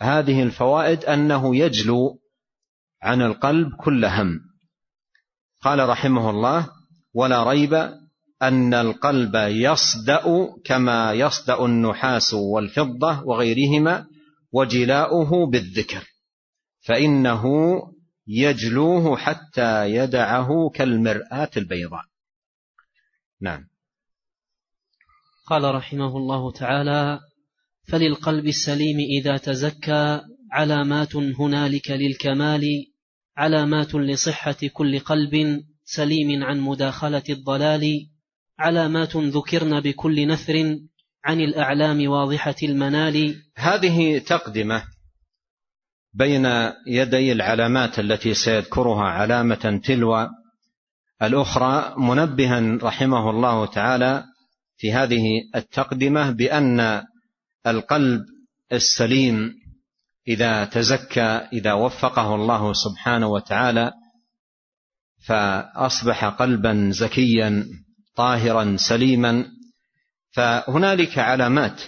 هذه 0.00 0.42
الفوائد 0.42 1.04
أنه 1.04 1.56
يجلو 1.56 2.18
عن 3.04 3.22
القلب 3.22 3.74
كل 3.76 4.04
هم. 4.04 4.40
قال 5.60 5.88
رحمه 5.88 6.30
الله 6.30 6.70
ولا 7.14 7.50
ريب 7.50 7.74
أن 8.42 8.74
القلب 8.74 9.34
يصدأ 9.34 10.22
كما 10.64 11.12
يصدأ 11.12 11.64
النحاس 11.64 12.34
والفضة 12.34 13.22
وغيرهما 13.24 14.06
وجلاؤه 14.52 15.50
بالذكر 15.50 16.04
فإنه 16.80 17.44
يجلوه 18.26 19.16
حتى 19.16 19.90
يدعه 19.90 20.70
كالمرآة 20.74 21.50
البيضاء. 21.56 22.04
نعم. 23.40 23.64
قال 25.46 25.74
رحمه 25.74 26.16
الله 26.16 26.52
تعالى 26.52 27.20
فللقلب 27.88 28.46
السليم 28.46 28.96
إذا 29.20 29.36
تزكى 29.36 30.20
علامات 30.52 31.16
هنالك 31.16 31.90
للكمال 31.90 32.62
علامات 33.36 33.94
لصحة 33.94 34.56
كل 34.72 34.98
قلب 34.98 35.62
سليم 35.84 36.44
عن 36.44 36.60
مداخلة 36.60 37.22
الضلال 37.30 37.84
علامات 38.58 39.16
ذكرن 39.16 39.80
بكل 39.80 40.28
نثر 40.28 40.78
عن 41.24 41.40
الأعلام 41.40 42.08
واضحة 42.08 42.54
المنال. 42.62 43.42
هذه 43.56 44.18
تقدمة 44.18 44.84
بين 46.14 46.46
يدي 46.86 47.32
العلامات 47.32 47.98
التي 47.98 48.34
سيذكرها 48.34 49.04
علامة 49.04 49.80
تلو 49.84 50.28
الأخرى 51.22 51.94
منبها 51.98 52.78
رحمه 52.82 53.30
الله 53.30 53.66
تعالى 53.66 54.24
في 54.76 54.92
هذه 54.92 55.22
التقدمة 55.56 56.30
بأن 56.30 57.02
القلب 57.66 58.24
السليم 58.72 59.54
إذا 60.28 60.64
تزكى 60.64 61.48
إذا 61.52 61.72
وفقه 61.72 62.34
الله 62.34 62.72
سبحانه 62.72 63.26
وتعالى 63.26 63.92
فأصبح 65.26 66.24
قلبا 66.24 66.90
زكيا 66.92 67.66
طاهرا 68.16 68.76
سليما 68.76 69.46
فهنالك 70.34 71.18
علامات 71.18 71.82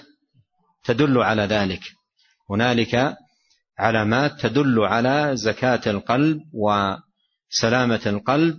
تدل 0.84 1.18
على 1.18 1.42
ذلك. 1.42 1.80
هنالك 2.50 3.16
علامات 3.78 4.40
تدل 4.40 4.80
على 4.80 5.36
زكاة 5.36 5.80
القلب 5.86 6.40
وسلامة 6.52 8.00
القلب 8.06 8.56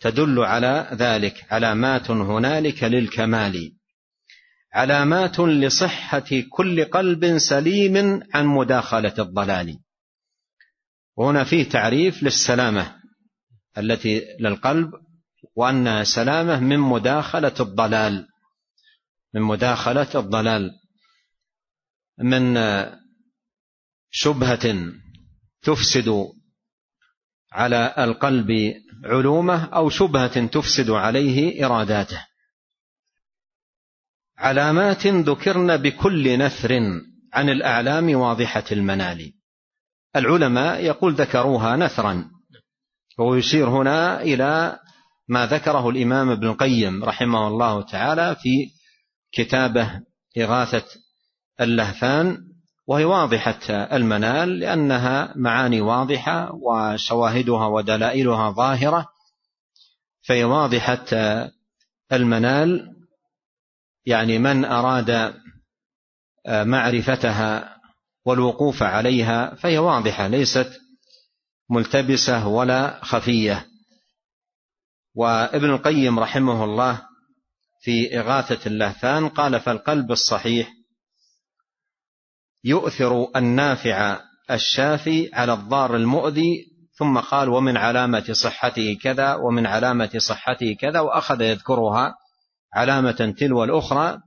تدل 0.00 0.38
على 0.38 0.88
ذلك. 0.92 1.46
علامات 1.50 2.10
هنالك 2.10 2.84
للكمال. 2.84 3.79
علامات 4.72 5.40
لصحة 5.40 6.42
كل 6.50 6.84
قلب 6.84 7.38
سليم 7.38 8.22
عن 8.34 8.46
مداخلة 8.46 9.14
الضلال. 9.18 9.78
وهنا 11.16 11.44
فيه 11.44 11.68
تعريف 11.68 12.22
للسلامة 12.22 12.96
التي 13.78 14.22
للقلب 14.40 14.90
وأنها 15.56 16.04
سلامة 16.04 16.60
من 16.60 16.78
مداخلة 16.78 17.54
الضلال. 17.60 18.28
من 19.34 19.42
مداخلة 19.42 20.08
الضلال. 20.14 20.70
من 22.18 22.56
شبهة 24.10 24.92
تفسد 25.62 26.26
على 27.52 27.94
القلب 27.98 28.74
علومه 29.04 29.64
أو 29.64 29.90
شبهة 29.90 30.46
تفسد 30.46 30.90
عليه 30.90 31.66
إراداته. 31.66 32.29
علامات 34.40 35.06
ذكرن 35.06 35.76
بكل 35.76 36.38
نثر 36.38 36.78
عن 37.32 37.48
الأعلام 37.48 38.14
واضحة 38.14 38.64
المنال. 38.72 39.32
العلماء 40.16 40.84
يقول 40.84 41.14
ذكروها 41.14 41.76
نثرا. 41.76 42.30
وهو 43.18 43.34
يشير 43.34 43.68
هنا 43.68 44.22
إلى 44.22 44.78
ما 45.28 45.46
ذكره 45.46 45.88
الإمام 45.88 46.30
ابن 46.30 46.46
القيم 46.46 47.04
رحمه 47.04 47.48
الله 47.48 47.82
تعالى 47.82 48.36
في 48.36 48.70
كتابه 49.32 50.00
إغاثة 50.38 50.84
اللهفان 51.60 52.38
وهي 52.86 53.04
واضحة 53.04 53.70
المنال 53.70 54.58
لأنها 54.58 55.34
معاني 55.36 55.80
واضحة 55.80 56.52
وشواهدها 56.54 57.66
ودلائلها 57.66 58.50
ظاهرة 58.50 59.06
فهي 60.28 60.44
واضحة 60.44 61.06
المنال. 62.12 62.99
يعني 64.06 64.38
من 64.38 64.64
أراد 64.64 65.34
معرفتها 66.48 67.76
والوقوف 68.24 68.82
عليها 68.82 69.54
فهي 69.54 69.78
واضحة 69.78 70.26
ليست 70.26 70.80
ملتبسة 71.70 72.48
ولا 72.48 73.04
خفية. 73.04 73.66
وابن 75.14 75.70
القيم 75.70 76.18
رحمه 76.18 76.64
الله 76.64 77.02
في 77.82 78.20
إغاثة 78.20 78.66
اللهفان 78.66 79.28
قال 79.28 79.60
فالقلب 79.60 80.12
الصحيح 80.12 80.72
يؤثر 82.64 83.30
النافع 83.36 84.20
الشافي 84.50 85.30
على 85.32 85.52
الضار 85.52 85.96
المؤذي 85.96 86.70
ثم 86.98 87.18
قال 87.18 87.48
ومن 87.48 87.76
علامة 87.76 88.32
صحته 88.32 88.98
كذا 89.02 89.34
ومن 89.34 89.66
علامة 89.66 90.10
صحته 90.16 90.76
كذا 90.80 91.00
وأخذ 91.00 91.40
يذكرها 91.40 92.14
علامة 92.74 93.34
تلو 93.38 93.64
الأخرى 93.64 94.20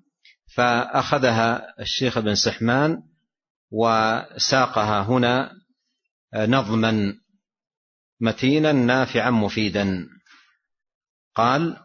فأخذها 0.56 1.74
الشيخ 1.80 2.20
بن 2.20 2.36
سحمان 2.36 3.04
وساقها 3.72 5.02
هنا 5.02 5.52
نظما 6.36 7.14
متينا 8.22 8.72
نافعا 8.72 9.32
مفيدا. 9.32 10.08
قال 11.36 11.78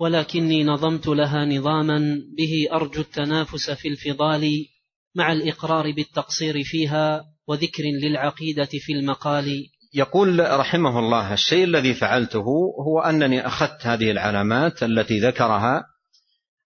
ولكني 0.00 0.64
نظمت 0.64 1.06
لها 1.06 1.44
نظاما 1.44 1.98
به 2.38 2.68
أرجو 2.72 3.00
التنافس 3.00 3.70
في 3.70 3.88
الفضال 3.88 4.66
مع 5.14 5.32
الإقرار 5.32 5.92
بالتقصير 5.92 6.62
فيها 6.64 7.24
وذكر 7.48 7.82
للعقيدة 8.02 8.68
في 8.80 8.92
المقال. 8.92 9.66
يقول 9.94 10.58
رحمه 10.60 10.98
الله 10.98 11.32
الشيء 11.32 11.64
الذي 11.64 11.94
فعلته 11.94 12.44
هو 12.86 13.00
أنني 13.00 13.46
أخذت 13.46 13.86
هذه 13.86 14.10
العلامات 14.10 14.82
التي 14.82 15.20
ذكرها 15.20 15.84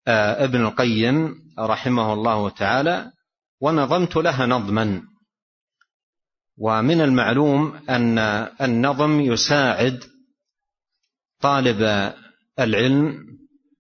آه، 0.09 0.45
ابن 0.45 0.61
القيم 0.67 1.35
رحمه 1.59 2.13
الله 2.13 2.51
تعالى 2.51 3.11
ونظمت 3.61 4.17
لها 4.17 4.47
نظما. 4.47 5.03
ومن 6.59 7.01
المعلوم 7.01 7.81
أن 7.91 8.19
النظم 8.61 9.21
يساعد 9.21 10.05
طالب 11.41 12.13
العلم 12.61 13.15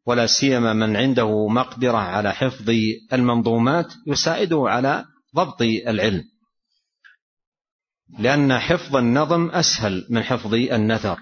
ولا 0.06 0.26
سيما 0.26 0.72
من 0.72 0.96
عنده 0.96 1.48
مقدرة 1.48 1.96
على 1.96 2.32
حفظ 2.32 2.70
المنظومات 3.12 3.94
يساعده 4.06 4.64
على 4.66 5.04
ضبط 5.36 5.62
العلم. 5.62 6.31
لأن 8.18 8.58
حفظ 8.58 8.96
النظم 8.96 9.50
أسهل 9.50 10.06
من 10.10 10.22
حفظ 10.22 10.54
النثر 10.54 11.18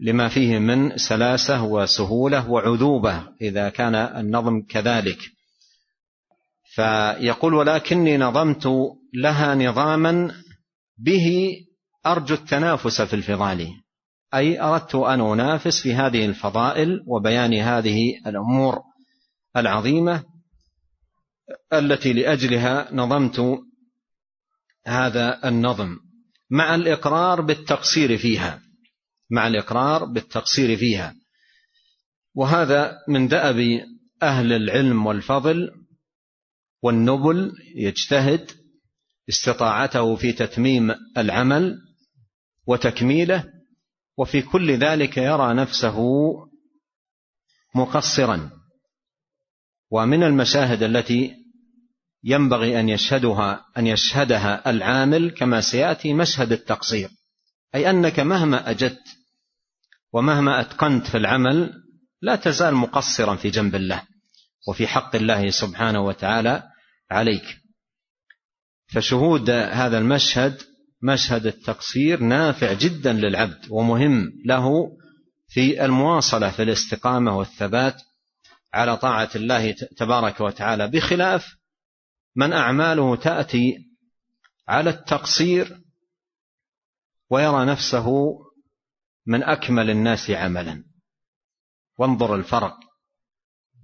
لما 0.00 0.28
فيه 0.28 0.58
من 0.58 0.96
سلاسة 0.96 1.64
وسهولة 1.64 2.50
وعذوبة 2.50 3.28
إذا 3.40 3.68
كان 3.68 3.94
النظم 3.94 4.62
كذلك. 4.62 5.18
فيقول 6.74 7.54
ولكني 7.54 8.16
نظمت 8.16 8.68
لها 9.14 9.54
نظاما 9.54 10.34
به 10.98 11.56
أرجو 12.06 12.34
التنافس 12.34 13.02
في 13.02 13.16
الفضال 13.16 13.68
أي 14.34 14.60
أردت 14.60 14.94
أن 14.94 15.20
أنافس 15.20 15.82
في 15.82 15.94
هذه 15.94 16.26
الفضائل 16.26 17.00
وبيان 17.06 17.54
هذه 17.54 18.14
الأمور 18.26 18.80
العظيمة 19.56 20.24
التي 21.72 22.12
لأجلها 22.12 22.88
نظمت 22.92 23.40
هذا 24.86 25.48
النظم 25.48 25.96
مع 26.50 26.74
الإقرار 26.74 27.40
بالتقصير 27.40 28.18
فيها 28.18 28.62
مع 29.32 29.46
الإقرار 29.46 30.04
بالتقصير 30.04 30.76
فيها. 30.76 31.14
وهذا 32.34 32.98
من 33.08 33.28
دأب 33.28 33.56
أهل 34.22 34.52
العلم 34.52 35.06
والفضل 35.06 35.70
والنبل 36.82 37.52
يجتهد 37.76 38.50
استطاعته 39.28 40.16
في 40.16 40.32
تتميم 40.32 40.94
العمل 41.18 41.78
وتكميله 42.66 43.44
وفي 44.18 44.42
كل 44.42 44.70
ذلك 44.70 45.16
يرى 45.16 45.54
نفسه 45.54 45.98
مقصرا. 47.74 48.50
ومن 49.90 50.22
المشاهد 50.22 50.82
التي 50.82 51.41
ينبغي 52.24 52.80
أن 52.80 52.88
يشهدها 52.88 53.66
أن 53.78 53.86
يشهدها 53.86 54.70
العامل 54.70 55.30
كما 55.30 55.60
سيأتي 55.60 56.14
مشهد 56.14 56.52
التقصير. 56.52 57.10
أي 57.74 57.90
أنك 57.90 58.20
مهما 58.20 58.70
أجدت 58.70 59.04
ومهما 60.12 60.60
أتقنت 60.60 61.06
في 61.06 61.16
العمل 61.16 61.72
لا 62.22 62.36
تزال 62.36 62.74
مقصرا 62.74 63.36
في 63.36 63.50
جنب 63.50 63.74
الله 63.74 64.02
وفي 64.68 64.86
حق 64.86 65.16
الله 65.16 65.50
سبحانه 65.50 66.00
وتعالى 66.00 66.62
عليك. 67.10 67.58
فشهود 68.92 69.50
هذا 69.50 69.98
المشهد 69.98 70.62
مشهد 71.02 71.46
التقصير 71.46 72.20
نافع 72.20 72.72
جدا 72.72 73.12
للعبد 73.12 73.66
ومهم 73.70 74.32
له 74.46 74.88
في 75.48 75.84
المواصلة 75.84 76.50
في 76.50 76.62
الاستقامة 76.62 77.38
والثبات 77.38 78.02
على 78.74 78.96
طاعة 78.96 79.30
الله 79.36 79.72
تبارك 79.72 80.40
وتعالى 80.40 80.88
بخلاف 80.88 81.54
من 82.36 82.52
أعماله 82.52 83.16
تأتي 83.16 83.76
على 84.68 84.90
التقصير 84.90 85.82
ويرى 87.30 87.64
نفسه 87.64 88.38
من 89.26 89.42
أكمل 89.42 89.90
الناس 89.90 90.30
عملا. 90.30 90.84
وانظر 91.98 92.34
الفرق 92.34 92.76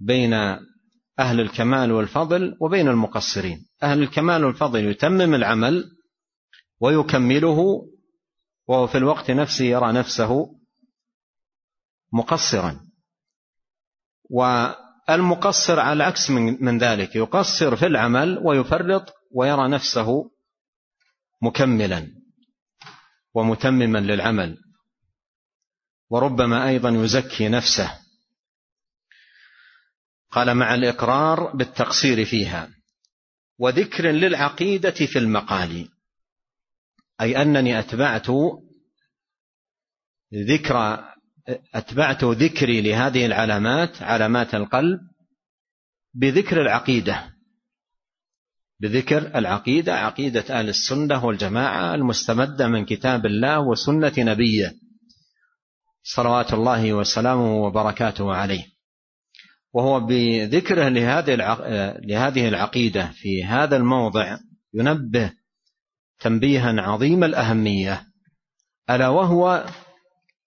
بين 0.01 0.33
أهل 1.19 1.39
الكمال 1.39 1.91
والفضل 1.91 2.57
وبين 2.61 2.87
المقصرين. 2.87 3.69
أهل 3.83 4.03
الكمال 4.03 4.45
والفضل 4.45 4.85
يتمم 4.85 5.35
العمل 5.35 5.83
ويكمله 6.79 7.89
وهو 8.67 8.87
في 8.87 8.97
الوقت 8.97 9.31
نفسه 9.31 9.65
يرى 9.65 9.91
نفسه 9.93 10.59
مقصرا. 12.13 12.89
والمقصر 15.09 15.79
على 15.79 15.93
العكس 15.93 16.29
من, 16.29 16.63
من 16.63 16.77
ذلك 16.77 17.15
يقصر 17.15 17.75
في 17.75 17.85
العمل 17.85 18.39
ويفرط 18.43 19.13
ويرى 19.31 19.69
نفسه 19.69 20.31
مكملا 21.41 22.07
ومتمما 23.33 23.97
للعمل. 23.97 24.57
وربما 26.09 26.67
أيضا 26.67 26.89
يزكي 26.89 27.49
نفسه. 27.49 27.99
قال 30.31 30.55
مع 30.55 30.75
الإقرار 30.75 31.55
بالتقصير 31.55 32.25
فيها. 32.25 32.69
وذكر 33.59 34.11
للعقيدة 34.11 34.91
في 34.91 35.19
المقال 35.19 35.89
أي 37.21 37.41
أنني 37.41 37.79
أتبعت 37.79 38.27
ذكر 40.33 41.03
أتبعت 41.75 42.23
ذكري 42.23 42.81
لهذه 42.81 43.25
العلامات 43.25 44.03
علامات 44.03 44.55
القلب 44.55 44.99
بذكر 46.13 46.61
العقيدة. 46.61 47.23
بذكر 48.81 49.37
العقيدة 49.37 49.95
عقيدة 49.95 50.59
أهل 50.59 50.69
السنة 50.69 51.25
والجماعة 51.25 51.95
المستمدة 51.95 52.67
من 52.67 52.85
كتاب 52.85 53.25
الله 53.25 53.59
وسنة 53.59 54.13
نبيه. 54.17 54.75
صلوات 56.03 56.53
الله 56.53 56.93
وسلامه 56.93 57.55
وبركاته 57.55 58.33
عليه. 58.33 58.65
وهو 59.73 59.99
بذكره 59.99 60.89
لهذه 60.89 61.35
لهذه 62.03 62.47
العقيدة 62.47 63.11
في 63.13 63.43
هذا 63.43 63.77
الموضع 63.77 64.37
ينبه 64.73 65.31
تنبيها 66.19 66.81
عظيم 66.81 67.23
الأهمية. 67.23 68.03
ألا 68.89 69.07
وهو 69.07 69.65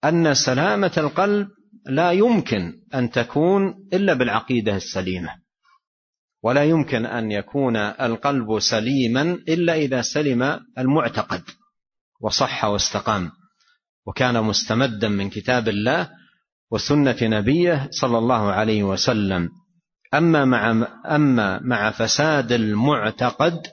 أن 0.04 0.34
سلامة 0.34 0.92
القلب 0.96 1.48
لا 1.86 2.12
يمكن 2.12 2.72
أن 2.94 3.10
تكون 3.10 3.74
إلا 3.92 4.14
بالعقيدة 4.14 4.76
السليمة. 4.76 5.30
ولا 6.42 6.64
يمكن 6.64 7.06
أن 7.06 7.32
يكون 7.32 7.76
القلب 7.76 8.58
سليما 8.58 9.22
إلا 9.48 9.74
إذا 9.74 10.02
سلم 10.02 10.60
المعتقد 10.78 11.42
وصح 12.20 12.64
واستقام. 12.64 13.30
وكان 14.06 14.44
مستمدا 14.44 15.08
من 15.08 15.30
كتاب 15.30 15.68
الله 15.68 16.10
وسنة 16.70 17.16
نبيه 17.22 17.88
صلى 17.90 18.18
الله 18.18 18.52
عليه 18.52 18.82
وسلم. 18.82 19.48
أما 20.14 20.44
مع 20.44 20.86
أما 21.06 21.60
مع 21.62 21.90
فساد 21.90 22.52
المعتقد 22.52 23.66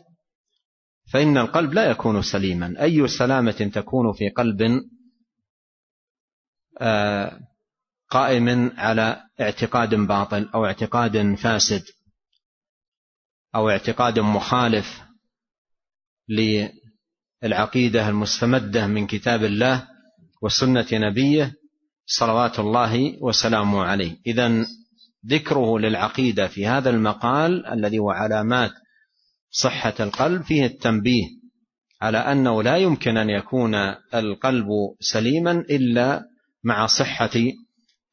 فإن 1.14 1.38
القلب 1.38 1.74
لا 1.74 1.90
يكون 1.90 2.22
سليما. 2.22 2.74
أي 2.82 3.08
سلامة 3.08 3.72
تكون 3.74 4.14
في 4.14 4.30
قلب 4.30 4.82
قائم 8.10 8.72
على 8.78 9.24
اعتقاد 9.42 9.96
باطل 9.96 10.50
أو 10.56 10.66
اعتقاد 10.66 11.36
فاسد 11.36 11.84
أو 13.56 13.70
اعتقاد 13.70 14.20
مخالف 14.20 15.02
للعقيدة 17.44 18.10
المستمدة 18.10 18.88
من 18.88 19.08
كتاب 19.08 19.44
الله 19.44 19.88
وسنة 20.42 20.88
نبيه 20.94 21.54
صلوات 22.06 22.60
الله 22.60 23.18
وسلامه 23.22 23.84
عليه. 23.84 24.18
اذا 24.28 24.66
ذكره 25.28 25.80
للعقيدة 25.80 26.48
في 26.48 26.68
هذا 26.68 26.90
المقال 26.90 27.66
الذي 27.66 28.00
هو 28.00 28.12
علامات 28.12 28.72
صحة 29.52 29.94
القلب 30.00 30.42
فيه 30.42 30.66
التنبيه 30.66 31.26
على 32.02 32.18
أنه 32.18 32.64
لا 32.64 32.78
يمكن 32.78 33.18
أن 33.18 33.30
يكون 33.30 33.76
القلب 34.14 34.68
سليما 35.00 35.52
إلا 35.52 36.29
مع 36.64 36.88
صحة 36.88 37.32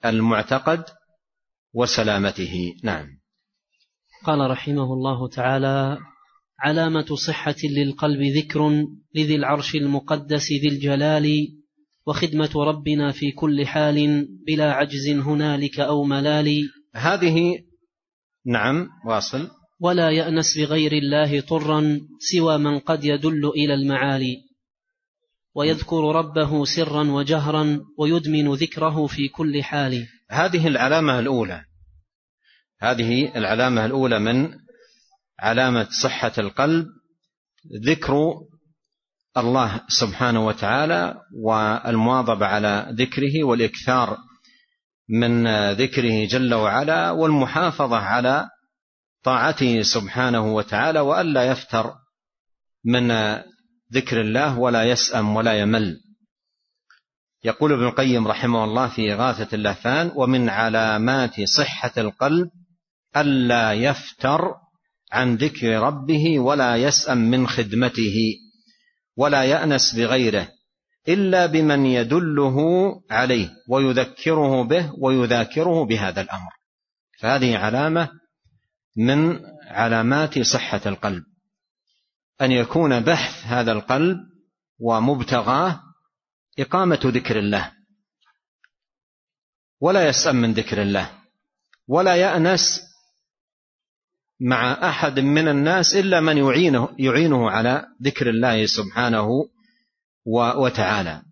المعتقد 0.05 0.85
وسلامته. 1.75 2.75
نعم. 2.85 3.07
قال 4.25 4.51
رحمه 4.51 4.93
الله 4.93 5.29
تعالى 5.29 5.99
علامة 6.61 7.15
صحة 7.27 7.57
للقلب 7.65 8.23
ذكر 8.23 8.87
لذي 9.15 9.37
العرش 9.37 9.75
المقدس 9.75 10.53
ذي 10.53 10.69
الجلال 10.69 11.49
وخدمة 12.07 12.51
ربنا 12.57 13.13
في 13.13 13.33
كل 13.33 13.67
حال 13.67 14.29
بلا 14.47 14.73
عجز 14.73 15.09
هنالك 15.09 15.81
أو 15.81 16.05
ملال. 16.05 16.63
هذه 16.95 17.59
نعم 18.47 18.89
واصل. 19.07 19.51
ولا 19.81 20.11
يأنس 20.11 20.59
بغير 20.59 20.93
الله 20.93 21.41
طرا 21.41 22.01
سوى 22.19 22.59
من 22.59 22.79
قد 22.79 23.05
يدل 23.05 23.49
إلى 23.49 23.75
المعالي. 23.75 24.46
ويذكر 25.57 26.15
ربه 26.15 26.65
سرا 26.65 27.11
وجهرا 27.11 27.81
ويدمن 27.99 28.53
ذكره 28.55 29.07
في 29.07 29.29
كل 29.29 29.63
حال. 29.63 30.07
هذه 30.31 30.69
العلامة 30.69 31.19
الأولى. 31.19 31.65
هذه 32.81 33.37
العلامة 33.37 33.85
الأولى 33.85 34.19
من 34.19 34.55
علامة 35.41 35.89
صحة 36.03 36.33
القلب 36.39 36.87
ذكر 37.87 38.35
الله 39.37 39.81
سبحانه 39.89 40.47
وتعالى 40.47 41.15
والمواظبة 41.43 42.47
على 42.47 42.95
ذكره 42.99 43.45
والإكثار 43.45 44.17
من 45.09 45.47
ذكره 45.73 46.27
جل 46.27 46.55
وعلا 46.55 47.11
والمحافظة 47.11 47.97
على 47.97 48.49
طاعته 49.23 49.83
سبحانه 49.83 50.55
وتعالى 50.55 51.01
وألا 51.01 51.45
يفتر 51.45 51.93
من 52.85 53.11
ذكر 53.93 54.21
الله 54.21 54.59
ولا 54.59 54.85
يسأم 54.85 55.37
ولا 55.37 55.61
يمل. 55.61 56.01
يقول 57.45 57.73
ابن 57.73 57.85
القيم 57.85 58.29
رحمه 58.29 58.65
الله 58.65 58.89
في 58.89 59.13
إغاثة 59.13 59.55
اللهفان 59.55 60.13
ومن 60.15 60.49
علامات 60.49 61.41
صحة 61.41 61.93
القلب 61.99 62.51
ألا 63.17 63.73
يفتر 63.73 64.55
عن 65.13 65.37
ذكر 65.37 65.81
ربه 65.81 66.39
ولا 66.39 66.77
يسأم 66.77 67.19
من 67.19 67.49
خدمته 67.49 68.15
ولا 69.17 69.45
يأنس 69.45 69.95
بغيره 69.95 70.49
إلا 71.09 71.47
بمن 71.47 71.87
يدله 71.87 72.57
عليه 73.11 73.51
ويذكره 73.69 74.63
به 74.63 74.93
ويذاكره 75.01 75.85
بهذا 75.85 76.21
الأمر. 76.21 76.51
فهذه 77.21 77.57
علامة 77.57 78.09
من 78.97 79.41
علامات 79.69 80.39
صحة 80.39 80.81
القلب. 80.87 81.23
أن 82.41 82.53
يكون 82.53 83.01
بحث 83.01 83.47
هذا 83.47 83.73
القلب 83.73 84.19
ومبتغاه 84.79 85.81
إقامة 86.59 87.01
ذكر 87.05 87.39
الله. 87.39 87.73
ولا 89.81 90.09
يسأم 90.09 90.37
من 90.37 90.53
ذكر 90.53 90.83
الله. 90.83 91.11
ولا 91.89 92.15
يأنس 92.17 92.81
مع 94.41 94.89
أحد 94.89 95.21
من 95.21 95.49
الناس 95.49 95.95
إلا 95.95 96.21
من 96.21 96.37
يعينه, 96.37 96.89
يعينه 96.99 97.51
على 97.51 97.87
ذكر 98.03 98.31
الله 98.31 98.67
سبحانه 98.67 99.29
وتعالى. 100.57 101.23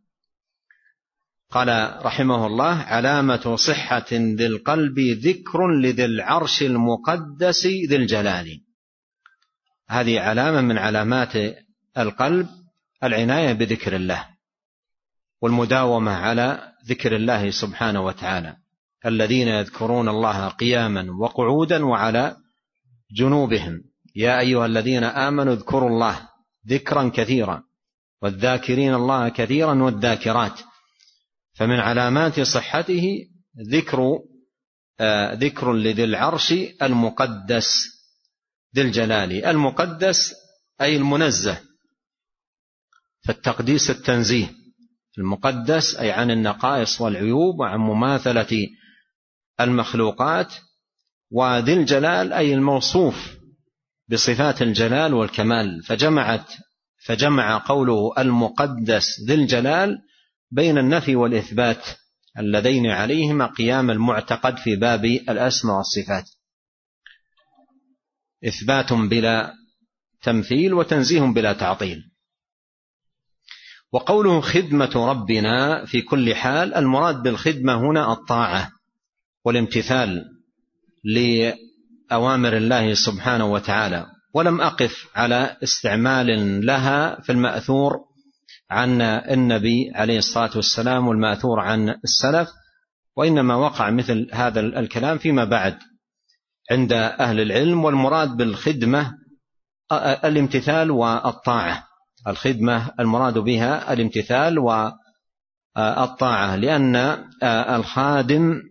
قال 1.50 2.00
رحمه 2.06 2.46
الله 2.46 2.74
علامة 2.74 3.56
صحة 3.56 4.06
ذي 4.12 4.46
القلب 4.46 4.98
ذكر 4.98 5.68
لذي 5.68 6.04
العرش 6.04 6.62
المقدس 6.62 7.66
ذي 7.66 7.96
الجلال. 7.96 8.63
هذه 9.88 10.20
علامة 10.20 10.60
من 10.60 10.78
علامات 10.78 11.32
القلب 11.98 12.48
العناية 13.04 13.52
بذكر 13.52 13.96
الله 13.96 14.28
والمداومة 15.42 16.12
على 16.12 16.72
ذكر 16.86 17.16
الله 17.16 17.50
سبحانه 17.50 18.00
وتعالى. 18.00 18.56
الذين 19.06 19.48
يذكرون 19.48 20.08
الله 20.08 20.48
قياما 20.48 21.06
وقعودا 21.20 21.84
وعلى 21.84 22.36
جنوبهم. 23.16 23.84
يا 24.16 24.40
أيها 24.40 24.66
الذين 24.66 25.04
آمنوا 25.04 25.52
اذكروا 25.52 25.88
الله 25.90 26.28
ذكرا 26.68 27.08
كثيرا 27.14 27.62
والذاكرين 28.22 28.94
الله 28.94 29.28
كثيرا 29.28 29.82
والذاكرات. 29.82 30.60
فمن 31.54 31.80
علامات 31.80 32.40
صحته 32.40 33.26
ذكر 33.72 34.18
آه 35.00 35.34
ذكر 35.34 35.72
لذي 35.72 36.04
العرش 36.04 36.54
المقدس. 36.82 37.93
ذي 38.74 38.82
الجلال 38.82 39.44
المقدس 39.44 40.34
أي 40.80 40.96
المنزه 40.96 41.60
فالتقديس 43.26 43.90
التنزيه 43.90 44.50
المقدس 45.18 45.96
أي 45.96 46.10
عن 46.10 46.30
النقائص 46.30 47.00
والعيوب 47.00 47.60
وعن 47.60 47.78
مماثلة 47.78 48.66
المخلوقات 49.60 50.54
وذي 51.30 51.72
الجلال 51.72 52.32
أي 52.32 52.54
الموصوف 52.54 53.36
بصفات 54.08 54.62
الجلال 54.62 55.14
والكمال. 55.14 55.82
فجمعت 55.82 56.52
فجمع 57.06 57.58
قوله 57.66 58.12
المقدس 58.18 59.20
ذي 59.26 59.34
الجلال 59.34 59.98
بين 60.50 60.78
النفي 60.78 61.16
والإثبات 61.16 61.86
اللذين 62.38 62.86
عليهما 62.86 63.46
قيام 63.46 63.90
المعتقد 63.90 64.56
في 64.56 64.76
باب 64.76 65.04
الأسماء 65.04 65.76
والصفات. 65.76 66.30
إثبات 68.48 68.92
بلا 68.92 69.52
تمثيل 70.22 70.74
وتنزيه 70.74 71.20
بلا 71.20 71.52
تعطيل. 71.52 72.02
وقوله 73.92 74.40
خدمة 74.40 74.92
ربنا 74.96 75.84
في 75.84 76.02
كل 76.02 76.34
حال 76.34 76.74
المراد 76.74 77.22
بالخدمة 77.22 77.74
هنا 77.74 78.12
الطاعة 78.12 78.70
والامتثال 79.44 80.24
لأوامر 81.04 82.56
الله 82.56 82.94
سبحانه 82.94 83.52
وتعالى. 83.52 84.06
ولم 84.34 84.60
أقف 84.60 85.08
على 85.14 85.56
استعمال 85.62 86.66
لها 86.66 87.20
في 87.20 87.32
المأثور 87.32 87.92
عن 88.70 89.00
النبي 89.02 89.90
عليه 89.94 90.18
الصلاة 90.18 90.50
والسلام 90.56 91.08
والمأثور 91.08 91.60
عن 91.60 91.88
السلف 92.04 92.48
وإنما 93.16 93.54
وقع 93.54 93.90
مثل 93.90 94.28
هذا 94.32 94.60
الكلام 94.60 95.18
فيما 95.18 95.44
بعد. 95.44 95.78
عند 96.70 96.92
أهل 96.92 97.40
العلم 97.40 97.84
والمراد 97.84 98.36
بالخدمة 98.36 99.14
الامتثال 100.24 100.90
والطاعة. 100.90 101.86
الخدمة 102.26 102.90
المراد 103.00 103.38
بها 103.38 103.92
الامتثال 103.92 104.58
والطاعة 104.58 106.56
لأن 106.56 106.96
الخادم 107.44 108.62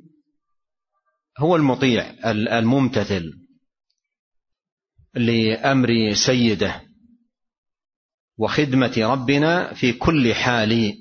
هو 1.39 1.55
المطيع 1.55 2.15
الممتثل 2.29 3.31
لأمر 5.15 6.13
سيده 6.13 6.81
وخدمة 8.37 8.93
ربنا 8.97 9.73
في 9.73 9.93
كل 9.93 10.33
حال 10.33 10.93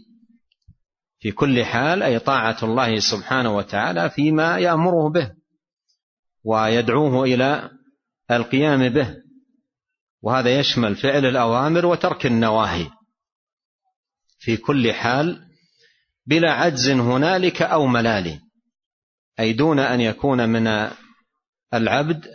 في 1.18 1.33
كل 1.33 1.64
حال 1.64 2.02
أي 2.02 2.18
طاعة 2.18 2.57
الله 2.62 2.98
سبحانه 2.98 3.57
وتعالى 3.57 4.11
فيما 4.11 4.59
يأمره 4.59 5.11
به. 5.11 5.41
ويدعوه 6.44 7.24
إلى 7.24 7.70
القيام 8.31 8.88
به. 8.88 9.16
وهذا 10.22 10.59
يشمل 10.59 10.96
فعل 10.96 11.26
الأوامر 11.26 11.87
وترك 11.87 12.26
النواهي. 12.26 12.90
في 14.38 14.57
كل 14.57 14.92
حال 14.92 15.48
بلا 16.26 16.52
عجز 16.52 16.90
هنالك 16.90 17.62
أو 17.62 17.87
ملال. 17.87 18.40
أي 19.40 19.52
دون 19.52 19.78
أن 19.78 20.00
يكون 20.00 20.48
من 20.48 20.90
العبد 21.74 22.26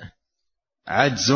عجز 0.87 1.31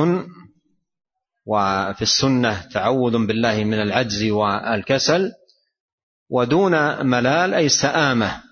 وفي 1.45 2.01
السنة 2.01 2.61
تعوذ 2.61 3.27
بالله 3.27 3.63
من 3.63 3.81
العجز 3.81 4.23
والكسل 4.23 5.31
ودون 6.29 7.05
ملال 7.05 7.53
أي 7.53 7.69
سآمة. 7.69 8.43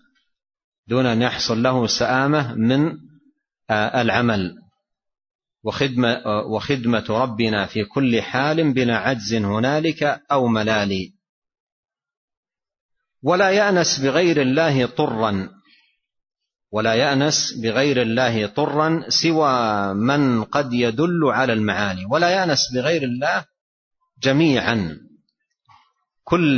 دون 0.87 1.05
أن 1.05 1.21
يحصل 1.21 1.63
له 1.63 1.87
سآمة 1.87 2.55
من 2.55 3.08
العمل 3.71 4.55
وخدمة, 5.63 6.21
وخدمة 6.25 7.05
ربنا 7.09 7.65
في 7.65 7.83
كل 7.83 8.21
حال 8.21 8.73
بلا 8.73 8.97
عجز 8.97 9.33
هنالك 9.33 10.03
أو 10.31 10.47
ملال. 10.47 11.13
ولا 13.23 13.49
يأنس 13.49 13.99
بغير 13.99 14.41
الله 14.41 14.85
طرا 14.85 15.49
ولا 16.71 16.93
يأنس 16.93 17.53
بغير 17.63 18.01
الله 18.01 18.47
طرا 18.47 19.09
سوى 19.09 19.93
من 19.93 20.43
قد 20.43 20.73
يدل 20.73 21.25
على 21.25 21.53
المعاني. 21.53 22.05
ولا 22.05 22.29
يأنس 22.29 22.59
بغير 22.75 23.03
الله 23.03 23.45
جميعا. 24.23 24.97
كل 26.23 26.55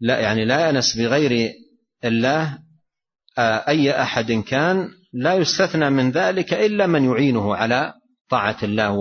لا 0.00 0.20
يعني 0.20 0.44
لا 0.44 0.60
يأنس 0.60 0.96
بغير 0.96 1.52
الله 2.04 2.58
أي 3.38 4.02
أحد 4.02 4.32
كان 4.32 4.97
لا 5.12 5.34
يستثنى 5.34 5.90
من 5.90 6.10
ذلك 6.10 6.54
إلا 6.54 6.86
من 6.86 7.04
يعينه 7.04 7.56
على 7.56 7.94
طاعة 8.30 8.56
الله 8.62 8.92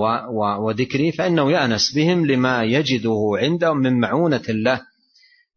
وذكره 0.60 1.12
فإنه 1.12 1.52
يأنس 1.52 1.96
بهم 1.96 2.26
لما 2.26 2.64
يجده 2.64 3.32
عندهم 3.36 3.78
من 3.78 4.00
معونة 4.00 4.44
الله 4.50 4.82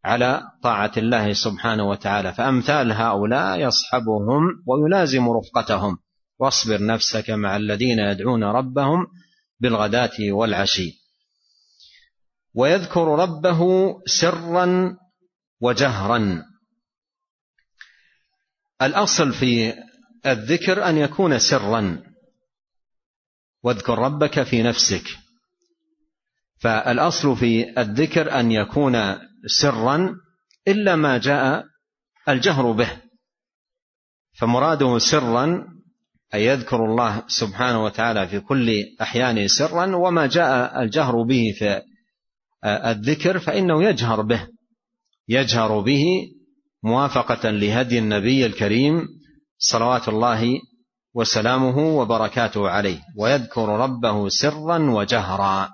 على 0.05 0.41
طاعة 0.63 0.91
الله 0.97 1.33
سبحانه 1.33 1.89
وتعالى. 1.89 2.33
فأمثال 2.33 2.91
هؤلاء 2.91 3.67
يصحبهم 3.67 4.43
ويلازم 4.67 5.29
رفقتهم. 5.29 5.97
واصبر 6.39 6.85
نفسك 6.85 7.29
مع 7.29 7.55
الذين 7.55 7.99
يدعون 7.99 8.43
ربهم 8.43 9.07
بالغداة 9.59 10.17
والعشي. 10.19 11.01
ويذكر 12.53 13.07
ربه 13.07 13.59
سرا 14.05 14.97
وجهرا. 15.61 16.43
الأصل 18.81 19.33
في 19.33 19.73
الذكر 20.25 20.89
أن 20.89 20.97
يكون 20.97 21.39
سرا. 21.39 22.03
واذكر 23.63 23.99
ربك 23.99 24.43
في 24.43 24.63
نفسك. 24.63 25.03
فالأصل 26.59 27.35
في 27.35 27.79
الذكر 27.81 28.39
أن 28.39 28.51
يكون 28.51 29.15
سرا 29.45 30.15
إلا 30.67 30.95
ما 30.95 31.17
جاء 31.17 31.65
الجهر 32.29 32.71
به. 32.71 33.01
فمراده 34.39 34.97
سرا 34.97 35.67
أي 36.33 36.45
يذكر 36.45 36.85
الله 36.85 37.23
سبحانه 37.27 37.83
وتعالى 37.83 38.27
في 38.27 38.39
كل 38.39 38.71
أحيانه 39.01 39.47
سرا 39.47 39.95
وما 39.95 40.27
جاء 40.27 40.81
الجهر 40.83 41.23
به 41.23 41.53
في 41.57 41.81
الذكر 42.65 43.39
فإنه 43.39 43.83
يجهر 43.83 44.21
به. 44.21 44.47
يجهر 45.27 45.79
به 45.79 46.03
موافقة 46.83 47.49
لهدي 47.49 47.99
النبي 47.99 48.45
الكريم 48.45 49.07
صلوات 49.61 50.07
الله 50.07 50.59
وسلامه 51.13 51.77
وبركاته 51.77 52.69
عليه. 52.69 52.99
ويذكر 53.17 53.69
ربه 53.69 54.29
سرا 54.29 54.91
وجهرا. 54.91 55.69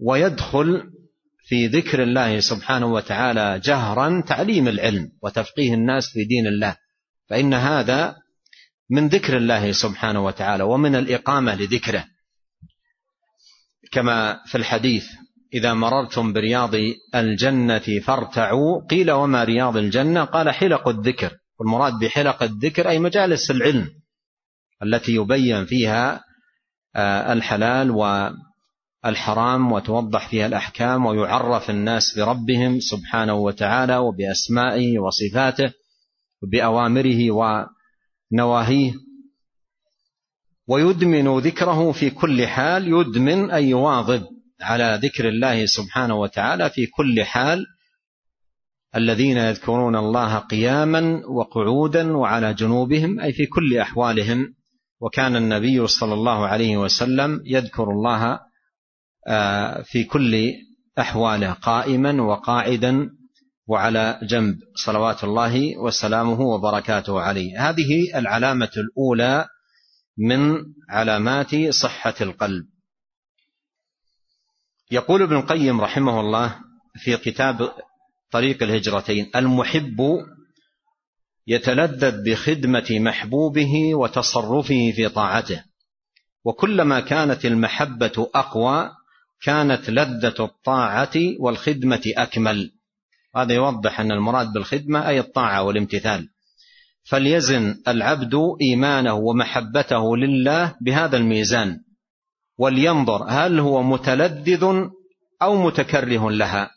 ويدخل 0.00 0.82
في 1.48 1.66
ذكر 1.66 2.02
الله 2.02 2.40
سبحانه 2.40 2.86
وتعالى 2.86 3.60
جهرا 3.64 4.22
تعليم 4.26 4.68
العلم 4.68 5.08
وتفقيه 5.22 5.74
الناس 5.74 6.08
في 6.08 6.24
دين 6.24 6.46
الله. 6.46 6.76
فإن 7.28 7.54
هذا 7.54 8.16
من 8.90 9.08
ذكر 9.08 9.36
الله 9.36 9.72
سبحانه 9.72 10.24
وتعالى 10.24 10.62
ومن 10.62 10.94
الإقامة 10.94 11.54
لذكره. 11.54 12.04
كما 13.92 14.40
في 14.46 14.58
الحديث 14.58 15.06
إذا 15.54 15.74
مررتم 15.74 16.32
برياض 16.32 16.70
الجنة 17.14 18.00
فارتعوا 18.04 18.86
قيل 18.90 19.10
وما 19.10 19.44
رياض 19.44 19.76
الجنة؟ 19.76 20.24
قال 20.24 20.50
حلق 20.50 20.88
الذكر. 20.88 21.41
والمراد 21.62 21.92
بحلق 21.98 22.42
الذكر 22.42 22.88
أي 22.88 22.98
مجالس 22.98 23.50
العلم 23.50 23.88
التي 24.82 25.14
يبين 25.14 25.64
فيها 25.64 26.24
آه، 26.96 27.32
الحلال 27.32 27.90
والحرام 29.04 29.72
وتوضح 29.72 30.28
فيها 30.28 30.46
الأحكام 30.46 31.06
ويعرف 31.06 31.70
الناس 31.70 32.18
بربهم 32.18 32.80
سبحانه 32.80 33.34
وتعالى 33.34 33.96
وبأسمائه 33.96 34.98
وصفاته 34.98 35.72
وبأوامره 36.42 37.30
ونواهيه. 38.32 38.92
ويدمن 40.68 41.38
ذكره 41.38 41.92
في 41.92 42.10
كل 42.10 42.46
حال 42.46 42.88
يدمن 42.88 43.50
أي 43.50 43.68
يواظب 43.68 44.22
على 44.60 45.00
ذكر 45.02 45.28
الله 45.28 45.66
سبحانه 45.66 46.14
وتعالى 46.14 46.70
في 46.70 46.86
كل 46.86 47.24
حال 47.24 47.66
الذين 48.96 49.36
يذكرون 49.36 49.96
الله 49.96 50.38
قياما 50.38 51.22
وقعودا 51.26 52.16
وعلى 52.16 52.54
جنوبهم 52.54 53.20
أي 53.20 53.32
في 53.32 53.46
كل 53.46 53.78
أحوالهم. 53.78 54.54
وكان 55.00 55.36
النبي 55.36 55.86
صلى 55.86 56.14
الله 56.14 56.46
عليه 56.46 56.76
وسلم 56.76 57.42
يذكر 57.46 57.90
الله 57.90 58.40
آه، 59.28 59.82
في 59.82 60.04
كل 60.04 60.52
أحواله 60.98 61.52
قائما 61.52 62.22
وقاعدا 62.22 63.10
وعلى 63.66 64.20
جنب. 64.22 64.56
صلوات 64.74 65.24
الله 65.24 65.78
وسلامه 65.78 66.40
وبركاته 66.40 67.20
عليه. 67.20 67.68
هذه 67.70 68.18
العلامة 68.18 68.70
الأولى 68.76 69.46
من 70.18 70.56
علامات 70.90 71.68
صحة 71.70 72.14
القلب. 72.20 72.64
يقول 74.90 75.22
ابن 75.22 75.36
القيم 75.36 75.80
رحمه 75.80 76.20
الله 76.20 76.56
في 76.96 77.16
كتاب 77.16 77.72
طريق 78.32 78.62
الهجرتين. 78.62 79.30
المحب 79.36 80.00
يتلذذ 81.46 82.24
بخدمة 82.24 82.86
محبوبه 82.90 83.94
وتصرفه 83.94 84.92
في 84.96 85.08
طاعته. 85.08 85.64
وكلما 86.44 87.00
كانت 87.00 87.44
المحبة 87.44 88.30
أقوى 88.34 88.90
كانت 89.42 89.90
لذة 89.90 90.34
الطاعة 90.40 91.12
والخدمة 91.40 92.02
أكمل. 92.16 92.72
هذا 93.36 93.54
يوضح 93.54 94.00
أن 94.00 94.12
المراد 94.12 94.52
بالخدمة 94.52 95.08
أي 95.08 95.20
الطاعة 95.20 95.62
والامتثال. 95.62 96.28
فليزن 97.04 97.82
العبد 97.88 98.34
إيمانه 98.62 99.14
ومحبته 99.14 100.16
لله 100.16 100.74
بهذا 100.80 101.16
الميزان. 101.16 101.80
ولينظر 102.58 103.24
هل 103.28 103.60
هو 103.60 103.82
متلذذ 103.82 104.64
أو 105.42 105.62
متكره 105.66 106.30
لها. 106.30 106.70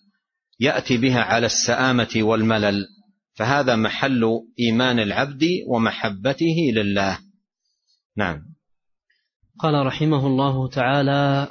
يأتي 0.59 0.97
بها 0.97 1.21
على 1.21 1.45
السآمة 1.45 2.09
والملل 2.15 2.87
فهذا 3.33 3.75
محل 3.75 4.23
إيمان 4.59 4.99
العبد 4.99 5.43
ومحبته 5.67 6.55
لله. 6.75 7.19
نعم. 8.17 8.41
قال 9.59 9.85
رحمه 9.85 10.27
الله 10.27 10.69
تعالى 10.69 11.47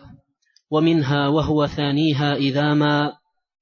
ومنها 0.71 1.29
وهو 1.29 1.67
ثانيها 1.67 2.35
إذا 2.35 2.75
ما 2.75 3.13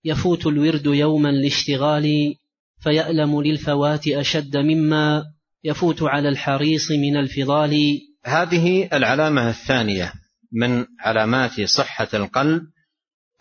يفوت 0.05 0.47
الورد 0.47 0.87
يوما 0.87 1.29
لاشتغال 1.29 2.35
فيألم 2.81 3.43
للفوات 3.43 4.09
أشد 4.09 4.57
مما 4.57 5.25
يفوت 5.65 6.03
على 6.03 6.29
الحريص 6.29 6.91
من 6.91 7.17
الفضال. 7.17 8.01
هذه 8.25 8.89
العلامة 8.93 9.49
الثانية 9.49 10.13
من 10.53 10.87
علامات 11.01 11.61
صحة 11.61 12.09
القلب 12.15 12.63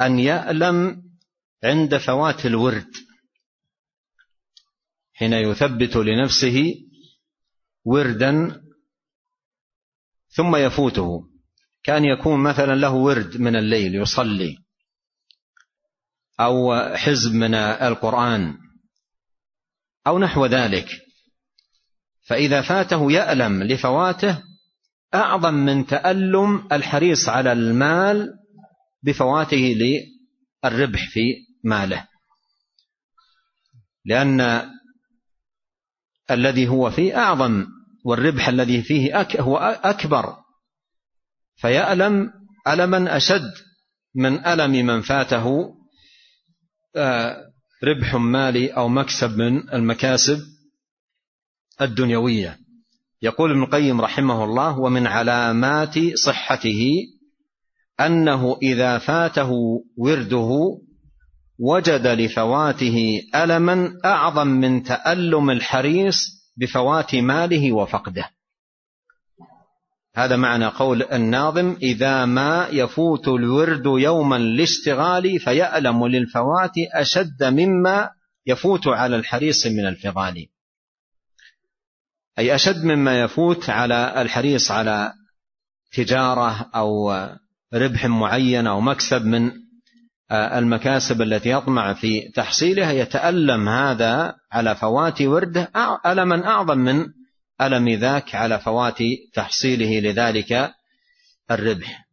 أن 0.02 0.20
يألم 0.20 1.11
عند 1.64 1.98
فوات 1.98 2.46
الورد 2.46 2.92
حين 5.14 5.34
يثبت 5.34 5.96
لنفسه 5.96 6.76
وردا 7.86 8.62
ثم 10.30 10.56
يفوته 10.56 11.28
كأن 11.84 12.06
يكون 12.06 12.44
مثلا 12.44 12.76
له 12.76 12.94
ورد 12.94 13.38
من 13.38 13.56
الليل 13.56 13.96
يصلي 13.96 14.58
أو 16.40 16.76
حزب 16.96 17.34
من 17.34 17.54
القرآن 17.56 18.58
أو 20.08 20.20
نحو 20.20 20.46
ذلك. 20.46 20.88
فإذا 22.22 22.62
فاته 22.62 23.12
يألم 23.12 23.64
لفواته 23.64 24.44
أعظم 25.14 25.54
من 25.54 25.86
تألم 25.86 26.68
الحريص 26.72 27.30
على 27.30 27.52
المال 27.52 28.30
بفواته 29.04 29.76
للربح 30.64 31.10
في 31.10 31.22
ماله. 31.64 32.08
لأن 34.06 34.70
الذي 36.32 36.68
هو 36.68 36.92
فيه 36.92 37.18
أعظم 37.18 37.66
والربح 38.06 38.48
الذي 38.48 38.84
فيه 38.84 39.28
هو 39.40 39.58
أكبر. 39.84 40.36
فيألم 41.56 42.34
ألما 42.68 43.18
أشد 43.18 43.52
من 44.16 44.46
ألم 44.46 44.72
من 44.72 45.02
فاته 45.02 45.76
آه، 46.96 47.38
ربح 47.84 48.16
مالي 48.16 48.68
أو 48.68 48.88
مكسب 48.90 49.38
من 49.38 49.74
المكاسب 49.74 50.40
الدنيوية. 51.82 52.58
يقول 53.22 53.52
ابن 53.52 53.64
القيم 53.64 54.02
رحمه 54.02 54.44
الله 54.44 54.80
ومن 54.80 55.08
علامات 55.08 55.96
صحته 56.16 56.92
أنه 58.00 58.58
إذا 58.62 58.98
فاته 58.98 59.52
ورده 59.98 60.82
وجد 61.62 62.08
لفواته 62.08 63.22
ألما 63.36 64.00
أعظم 64.06 64.48
من 64.48 64.84
تألم 64.84 65.50
الحريص 65.50 66.18
بفوات 66.58 67.16
ماله 67.16 67.72
وفقده. 67.72 68.30
هذا 70.16 70.36
معنى 70.36 70.68
قول 70.68 71.04
الناظم 71.04 71.78
إذا 71.82 72.26
ما 72.26 72.68
يفوت 72.72 73.28
الورد 73.28 73.86
يوما 73.86 74.36
لاشتغال 74.36 75.40
فيألم 75.40 76.08
للفوات 76.08 76.74
أشد 76.94 77.44
مما 77.44 78.10
يفوت 78.46 78.88
على 78.88 79.16
الحريص 79.16 79.68
من 79.68 79.88
الفضال. 79.88 80.48
أي 82.40 82.56
أشد 82.56 82.84
مما 82.86 83.22
يفوت 83.22 83.70
على 83.70 84.22
الحريص 84.22 84.72
على 84.72 85.14
تجارة 85.94 86.70
أو 86.76 87.12
ربح 87.74 88.06
معين 88.06 88.68
أو 88.68 88.82
مكسب 88.82 89.26
من 89.26 89.61
المكاسب 90.32 91.22
التي 91.22 91.50
يطمع 91.50 91.94
في 91.94 92.32
تحصيلها 92.36 92.92
يتألم 92.92 93.70
هذا 93.70 94.36
على 94.52 94.76
فوات 94.76 95.22
ورده 95.22 95.72
ألما 96.06 96.48
أعظم 96.48 96.78
من 96.78 97.06
ألم 97.62 97.90
ذاك 97.90 98.36
على 98.36 98.60
فوات 98.60 98.98
تحصيله 99.34 100.00
لذلك 100.00 100.74
الربح. 101.52 102.08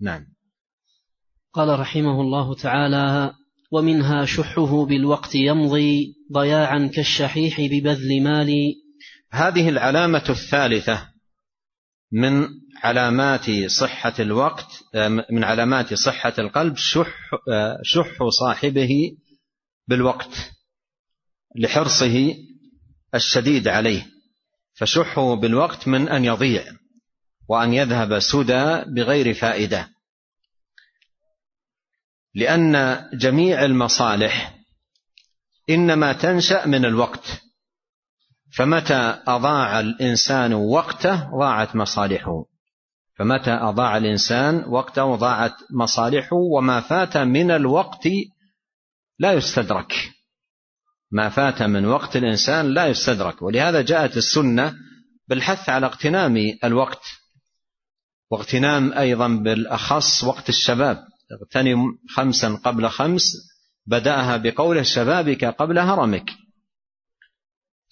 نعم. 0.00 0.26
قال 1.52 1.80
رحمه 1.80 2.20
الله 2.20 2.54
تعالى 2.54 3.34
ومنها 3.72 4.24
شحه 4.24 4.86
بالوقت 4.86 5.34
يمضي 5.34 6.14
ضياعا 6.32 6.90
كالشحيح 6.94 7.60
ببذل 7.60 8.22
مال 8.22 8.52
هذه 9.30 9.68
العلامة 9.68 10.24
الثالثة 10.28 11.08
من 12.12 12.46
علامات 12.86 13.50
صحة 13.66 14.14
الوقت 14.18 14.68
من 15.30 15.44
علامات 15.44 15.94
صحة 15.94 16.32
القلب 16.38 16.76
شح 16.76 17.30
شح 17.82 18.28
صاحبه 18.28 18.88
بالوقت 19.88 20.52
لحرصه 21.56 22.34
الشديد 23.14 23.68
عليه. 23.68 24.06
فشحه 24.74 25.34
بالوقت 25.34 25.88
من 25.88 26.08
أن 26.08 26.24
يضيع 26.24 26.64
وأن 27.48 27.74
يذهب 27.74 28.18
سدى 28.18 28.82
بغير 28.94 29.34
فائدة. 29.34 29.88
لأن 32.34 33.04
جميع 33.12 33.64
المصالح 33.64 34.58
إنما 35.70 36.12
تنشأ 36.12 36.66
من 36.66 36.84
الوقت. 36.84 37.42
فمتى 38.56 39.22
أضاع 39.26 39.80
الإنسان 39.80 40.54
وقته 40.54 41.38
ضاعت 41.38 41.76
مصالحه. 41.76 42.55
فمتى 43.18 43.50
أضاع 43.50 43.96
الإنسان 43.96 44.64
وقته 44.68 45.16
ضاعت 45.16 45.54
مصالحه 45.70 46.36
وما 46.36 46.80
فات 46.80 47.16
من 47.16 47.50
الوقت 47.50 48.08
لا 49.18 49.32
يستدرك. 49.32 49.92
ما 51.10 51.28
فات 51.28 51.62
من 51.62 51.86
وقت 51.86 52.16
الإنسان 52.16 52.66
لا 52.66 52.86
يستدرك. 52.86 53.42
ولهذا 53.42 53.82
جاءت 53.82 54.16
السنة 54.16 54.74
بالحث 55.28 55.68
على 55.68 55.86
اغتنام 55.86 56.36
الوقت. 56.64 57.02
واغتنام 58.30 58.92
أيضا 58.92 59.28
بالأخص 59.28 60.24
وقت 60.24 60.48
الشباب. 60.48 61.04
اغتنم 61.32 61.78
خمسا 62.14 62.60
قبل 62.64 62.88
خمس 62.88 63.22
بدأها 63.86 64.36
بقوله 64.36 64.82
شبابك 64.82 65.44
قبل 65.44 65.78
هرمك. 65.78 66.30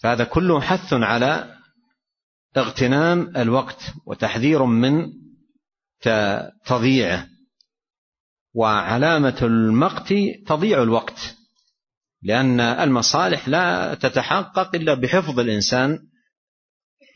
فهذا 0.03 0.25
كله 0.25 0.61
حث 0.61 0.93
على 0.93 1.55
اغتنام 2.57 3.37
الوقت 3.37 3.83
وتحذير 4.07 4.65
من 4.65 5.07
تضييعه. 6.67 7.29
وعلامة 8.55 9.39
المقت 9.43 10.15
تضيع 10.47 10.83
الوقت 10.83 11.37
لأن 12.23 12.61
المصالح 12.61 13.49
لا 13.49 13.95
تتحقق 13.95 14.75
إلا 14.77 14.95
بحفظ 14.95 15.41
الإنسان 15.41 15.99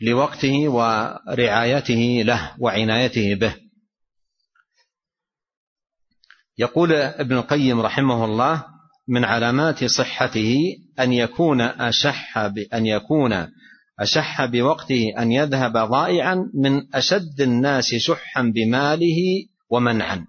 لوقته 0.01 0.68
ورعايته 0.68 2.22
له 2.24 2.55
وعنايته 2.59 3.34
به. 3.34 3.55
يقول 6.59 6.93
ابن 6.93 7.36
القيم 7.36 7.80
رحمه 7.80 8.24
الله 8.24 8.64
من 9.09 9.24
علامات 9.24 9.84
صحته 9.84 10.57
أن 11.01 11.12
يكون 11.12 11.61
أشح 11.61 12.47
بأن 12.47 12.86
يكون 12.86 13.49
أشح 14.01 14.45
بوقته 14.45 15.13
أن 15.19 15.33
يذهب 15.33 15.73
ضائعا 15.73 16.35
من 16.55 16.95
أشد 16.95 17.41
الناس 17.41 17.95
شحا 17.95 18.43
بماله 18.55 19.17
ومنعا. 19.71 20.27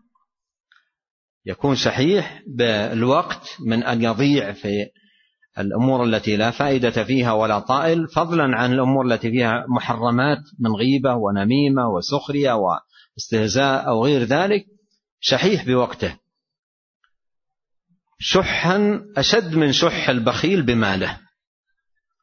يكون 1.45 1.75
شحيح 1.75 2.41
بالوقت 2.47 3.57
من 3.67 3.83
أن 3.83 4.01
يضيع 4.03 4.51
في 4.51 4.69
الأمور 5.59 6.03
التي 6.03 6.35
لا 6.35 6.51
فائدة 6.51 7.03
فيها 7.03 7.31
ولا 7.31 7.59
طائل 7.59 8.07
فضلا 8.07 8.57
عن 8.57 8.73
الأمور 8.73 9.05
التي 9.05 9.31
فيها 9.31 9.65
محرمات 9.75 10.39
من 10.59 10.71
غيبة 10.71 11.15
ونميمة 11.15 11.89
وسخرية 11.89 12.53
واستهزاء 12.53 13.87
أو 13.87 14.05
غير 14.05 14.23
ذلك 14.23 14.65
شحيح 15.19 15.65
بوقته. 15.65 16.15
شحا 18.19 19.01
أشد 19.17 19.55
من 19.55 19.71
شح 19.71 20.09
البخيل 20.09 20.61
بماله. 20.61 21.28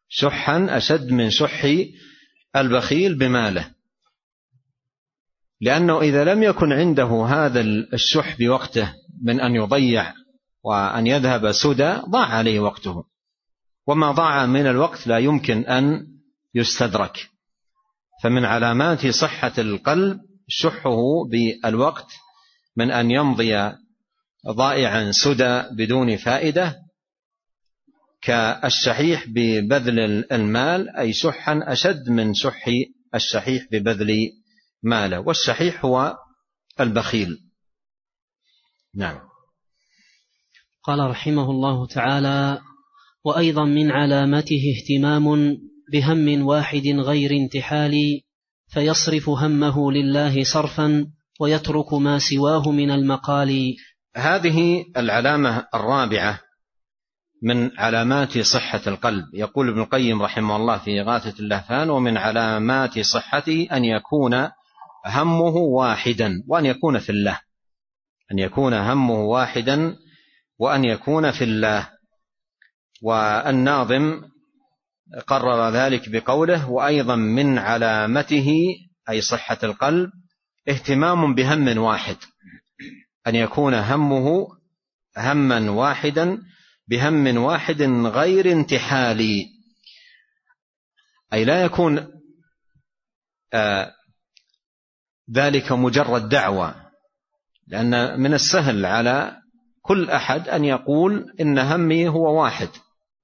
شحا 0.09 0.67
أشد 0.71 1.13
من 1.13 1.31
شح 1.31 1.67
البخيل 2.57 3.19
بماله. 3.19 3.71
لأنه 5.61 6.01
إذا 6.01 6.25
لم 6.25 6.43
يكن 6.43 6.73
عنده 6.73 7.27
هذا 7.29 7.61
الشح 7.93 8.39
بوقته 8.39 8.95
من 9.23 9.41
أن 9.41 9.55
يضيع 9.55 10.13
وأن 10.65 11.07
يذهب 11.07 11.53
سدى 11.53 11.95
ضاع 12.11 12.27
عليه 12.27 12.61
وقته. 12.61 13.05
وما 13.87 14.13
ضاع 14.13 14.47
من 14.47 14.67
الوقت 14.67 15.07
لا 15.07 15.19
يمكن 15.19 15.67
أن 15.67 16.07
يستدرك. 16.55 17.29
فمن 18.23 18.45
علامات 18.45 19.07
صحة 19.07 19.53
القلب 19.59 20.21
شحه 20.49 20.97
بالوقت 21.31 22.07
من 22.77 22.91
أن 22.91 23.11
يمضي 23.11 23.73
ضائعا 24.47 25.13
سدى 25.13 25.63
بدون 25.77 26.17
فائدة 26.17 26.86
كالشحيح 28.27 29.25
ببذل 29.29 29.99
المال 30.33 30.97
أي 30.97 31.13
شحا 31.13 31.61
أشد 31.63 32.11
من 32.11 32.35
شح 32.35 32.65
الشحيح 33.15 33.67
ببذل 33.73 34.17
ماله. 34.83 35.21
والشحيح 35.21 35.85
هو 35.85 36.17
البخيل. 36.81 37.39
نعم. 38.95 39.19
قال 40.83 41.11
رحمه 41.11 41.51
الله 41.51 41.87
تعالى 41.87 42.61
وأيضا 43.25 43.65
من 43.65 43.91
علامته 43.91 44.63
اهتمام 44.77 45.57
بهم 45.93 46.47
واحد 46.47 46.87
غير 46.87 47.31
انتحال 47.31 47.95
فيصرف 48.69 49.29
همه 49.29 49.93
لله 49.93 50.45
صرفا 50.45 51.07
ويترك 51.41 51.95
ما 51.95 52.19
سواه 52.19 52.71
من 52.71 52.91
المقال. 52.91 53.77
هذه 54.17 54.85
العلامة 54.97 55.67
الرابعة 55.75 56.46
من 57.43 57.79
علامات 57.79 58.39
صحة 58.39 58.81
القلب. 58.87 59.25
يقول 59.35 59.69
ابن 59.69 59.81
القيم 59.81 60.23
رحمه 60.23 60.57
الله 60.57 60.79
في 60.79 61.01
إغاثة 61.01 61.35
اللهفان 61.41 61.91
ومن 61.91 62.17
علامات 62.17 62.99
صحته 62.99 63.69
أن 63.73 63.85
يكون 63.85 64.49
همه 65.07 65.57
واحدا 65.57 66.43
وأن 66.49 66.67
يكون 66.67 66.99
في 66.99 67.11
الله. 67.11 67.41
أن 68.33 68.39
يكون 68.39 68.75
همه 68.75 69.21
واحدا 69.21 69.97
وأن 70.59 70.85
يكون 70.85 71.31
في 71.31 71.45
الله. 71.45 71.91
والناظم 73.03 74.23
قرر 75.27 75.71
ذلك 75.71 76.09
بقوله 76.09 76.71
وأيضا 76.71 77.17
من 77.17 77.59
علامته 77.59 78.49
أي 79.11 79.21
صحة 79.21 79.59
القلب 79.63 80.11
اهتمام 80.69 81.35
بهم 81.35 81.79
واحد. 81.79 82.17
أن 83.27 83.35
يكون 83.35 83.75
همه 83.75 84.47
هما 85.19 85.71
واحدا 85.71 86.39
بهم 86.89 87.37
واحد 87.37 87.83
غير 88.07 88.53
انتحالي. 88.53 89.47
أي 91.33 91.45
لا 91.45 91.65
يكون 91.65 92.07
آه 93.55 93.93
ذلك 95.35 95.73
مجرد 95.73 96.29
دعوة 96.29 96.75
لأن 97.67 98.21
من 98.21 98.35
السهل 98.35 98.87
على 98.87 99.37
كل 99.83 100.11
أحد 100.11 100.49
أن 100.49 100.65
يقول 100.65 101.35
إن 101.41 101.59
همي 101.59 102.09
هو 102.09 102.43
واحد 102.43 102.69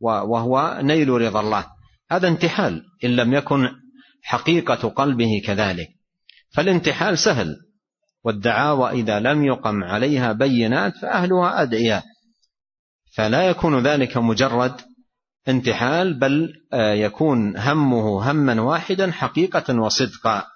وهو 0.01 0.81
نيل 0.83 1.09
رضا 1.09 1.41
الله. 1.41 1.67
هذا 2.11 2.29
انتحال 2.29 2.83
إن 3.05 3.17
لم 3.17 3.35
يكن 3.35 3.69
حقيقة 4.23 4.89
قلبه 4.89 5.43
كذلك. 5.45 5.89
فالانتحال 6.55 7.19
سهل 7.19 7.57
والدعاوى 8.25 8.91
إذا 8.91 9.21
لم 9.21 9.45
يقم 9.45 9.85
عليها 9.85 10.33
بينات 10.33 10.97
فأهلها 10.97 11.63
أدعياء 11.63 12.05
فلا 13.13 13.49
يكون 13.49 13.83
ذلك 13.83 14.17
مجرد 14.17 14.81
انتحال 15.49 16.19
بل 16.19 16.53
آه، 16.73 16.93
يكون 16.93 17.57
همه 17.57 18.31
هما 18.31 18.61
واحدا 18.61 19.13
حقيقة 19.13 19.81
وصدقا. 19.81 20.47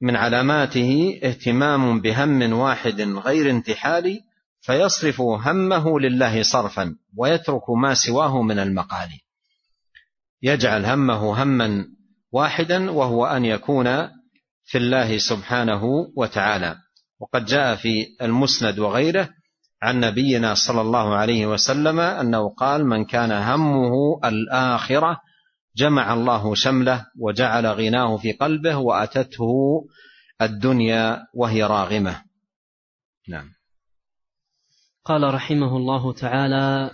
من 0.00 0.16
علاماته 0.16 1.20
اهتمام 1.22 2.00
بهم 2.00 2.52
واحد 2.52 3.00
غير 3.00 3.50
انتحالي 3.50 4.20
فيصرف 4.60 5.20
همه 5.20 6.00
لله 6.00 6.42
صرفا 6.42 6.96
ويترك 7.16 7.70
ما 7.70 7.94
سواه 7.94 8.42
من 8.42 8.58
المقال. 8.58 9.08
يجعل 10.42 10.86
همه 10.86 11.42
هما 11.42 11.86
واحدا 12.32 12.90
وهو 12.90 13.26
أن 13.26 13.44
يكون 13.44 14.08
في 14.64 14.78
الله 14.78 15.18
سبحانه 15.18 15.84
وتعالى. 16.16 16.76
وقد 17.20 17.44
جاء 17.44 17.76
في 17.76 18.06
المسند 18.22 18.78
وغيره 18.78 19.37
عن 19.82 20.00
نبينا 20.00 20.54
صلى 20.54 20.80
الله 20.80 21.14
عليه 21.14 21.46
وسلم 21.46 22.00
أنه 22.00 22.48
قال 22.48 22.86
من 22.86 23.04
كان 23.04 23.32
همه 23.32 24.20
الآخرة 24.24 25.20
جمع 25.76 26.14
الله 26.14 26.54
شمله 26.54 27.06
وجعل 27.18 27.66
غناه 27.66 28.16
في 28.16 28.32
قلبه 28.32 28.76
وأتته 28.76 29.50
الدنيا 30.42 31.26
وهي 31.34 31.62
راغمة. 31.62 32.22
نعم. 33.28 33.48
قال 35.04 35.34
رحمه 35.34 35.76
الله 35.76 36.12
تعالى 36.12 36.90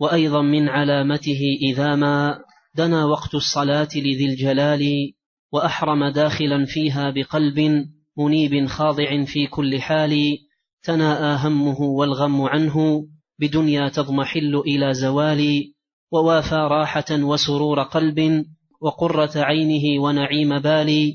وأيضا 0.00 0.42
من 0.42 0.68
علامته 0.68 1.40
إذا 1.70 1.94
ما 1.94 2.38
دنا 2.74 3.04
وقت 3.04 3.34
الصلاة 3.34 3.88
لذي 3.96 4.26
الجلال 4.26 5.12
وأحرم 5.52 6.08
داخلا 6.08 6.64
فيها 6.66 7.10
بقلب 7.10 7.86
منيب 8.18 8.66
خاضع 8.66 9.24
في 9.24 9.46
كل 9.46 9.80
حال 9.80 10.38
تناءى 10.84 11.48
همه 11.48 11.80
والغم 11.80 12.42
عنه 12.42 13.06
بدنيا 13.38 13.88
تضمحل 13.88 14.62
إلى 14.66 14.94
زوال 14.94 15.72
ووافى 16.12 16.54
راحة 16.54 17.10
وسرور 17.10 17.82
قلب 17.82 18.44
وقرة 18.80 19.30
عينه 19.36 20.02
ونعيم 20.02 20.58
بال 20.58 21.14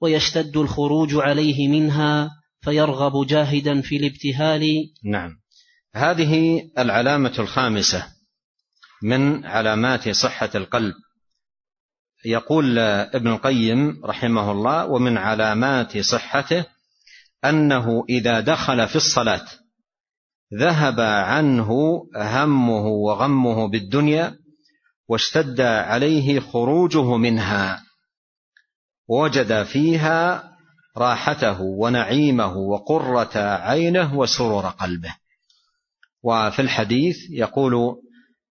ويشتد 0.00 0.56
الخروج 0.56 1.14
عليه 1.14 1.68
منها 1.68 2.30
فيرغب 2.60 3.26
جاهدا 3.26 3.80
في 3.80 3.96
الابتهال. 3.96 4.90
نعم. 5.04 5.30
هذه 5.94 6.62
العلامة 6.78 7.34
الخامسة 7.38 8.06
من 9.02 9.46
علامات 9.46 10.08
صحة 10.08 10.50
القلب. 10.54 10.94
يقول 12.24 12.78
ابن 12.78 13.28
القيم 13.28 14.00
رحمه 14.04 14.52
الله 14.52 14.86
ومن 14.86 15.16
علامات 15.16 15.98
صحته 15.98 16.64
أنه 17.44 18.04
إذا 18.08 18.40
دخل 18.40 18.88
في 18.88 18.96
الصلاة 18.96 19.44
ذهب 20.54 21.00
عنه 21.00 21.70
همه 22.16 22.86
وغمه 22.86 23.68
بالدنيا 23.68 24.38
واشتد 25.08 25.60
عليه 25.60 26.40
خروجه 26.40 27.16
منها 27.16 27.82
وجد 29.08 29.62
فيها 29.62 30.52
راحته 30.96 31.60
ونعيمه 31.60 32.56
وقرة 32.56 33.38
عينه 33.38 34.18
وسرور 34.18 34.66
قلبه. 34.66 35.14
وفي 36.22 36.62
الحديث 36.62 37.16
يقول 37.30 37.96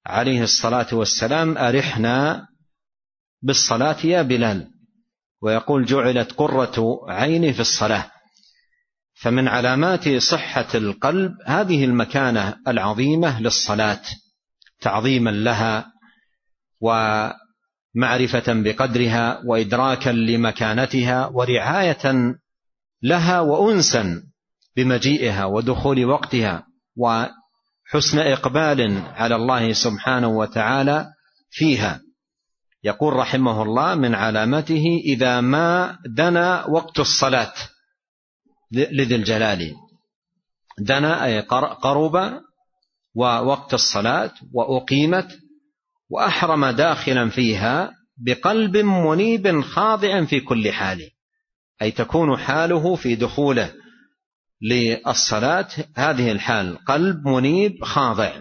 عليه 0.06 0.42
الصلاة 0.42 0.86
والسلام 0.92 1.58
أرحنا 1.58 2.46
بالصلاة 3.42 4.06
يا 4.06 4.22
بلال. 4.22 4.70
ويقول 5.42 5.84
جعلت 5.84 6.32
قرة 6.32 7.00
عيني 7.08 7.52
في 7.52 7.60
الصلاة. 7.60 8.10
فمن 9.20 9.48
علامات 9.48 10.08
صحة 10.08 10.68
القلب 10.74 11.32
هذه 11.46 11.84
المكانة 11.84 12.56
العظيمة 12.68 13.40
للصلاة 13.40 14.02
تعظيما 14.80 15.30
لها 15.30 15.92
ومعرفة 16.80 18.44
بقدرها 18.48 19.42
وإدراكا 19.46 20.10
لمكانتها 20.10 21.26
ورعاية 21.26 22.34
لها 23.02 23.40
وأنسا 23.40 24.22
بمجيئها 24.76 25.44
ودخول 25.44 26.04
وقتها 26.04 26.66
وحسن 26.96 28.18
إقبال 28.18 29.02
على 29.14 29.36
الله 29.36 29.72
سبحانه 29.72 30.28
وتعالى 30.28 31.06
فيها. 31.50 32.00
يقول 32.84 33.12
رحمه 33.12 33.62
الله 33.62 33.94
من 33.94 34.14
علامته 34.14 35.00
إذا 35.04 35.40
ما 35.40 35.98
دنا 36.16 36.66
وقت 36.66 37.00
الصلاة. 37.00 37.52
لذي 38.72 39.14
الجلال. 39.14 39.74
دنا 40.78 41.24
أي 41.24 41.40
قرب 41.82 42.42
ووقت 43.14 43.74
الصلاة 43.74 44.32
وأقيمت 44.52 45.38
وأحرم 46.10 46.66
داخلا 46.66 47.28
فيها 47.28 47.92
بقلب 48.18 48.76
منيب 48.76 49.60
خاضع 49.60 50.24
في 50.24 50.40
كل 50.40 50.72
حال. 50.72 51.10
أي 51.82 51.90
تكون 51.90 52.36
حاله 52.36 52.96
في 52.96 53.14
دخوله 53.14 53.72
للصلاة 54.62 55.68
هذه 55.96 56.32
الحال 56.32 56.84
قلب 56.84 57.28
منيب 57.28 57.84
خاضع. 57.84 58.32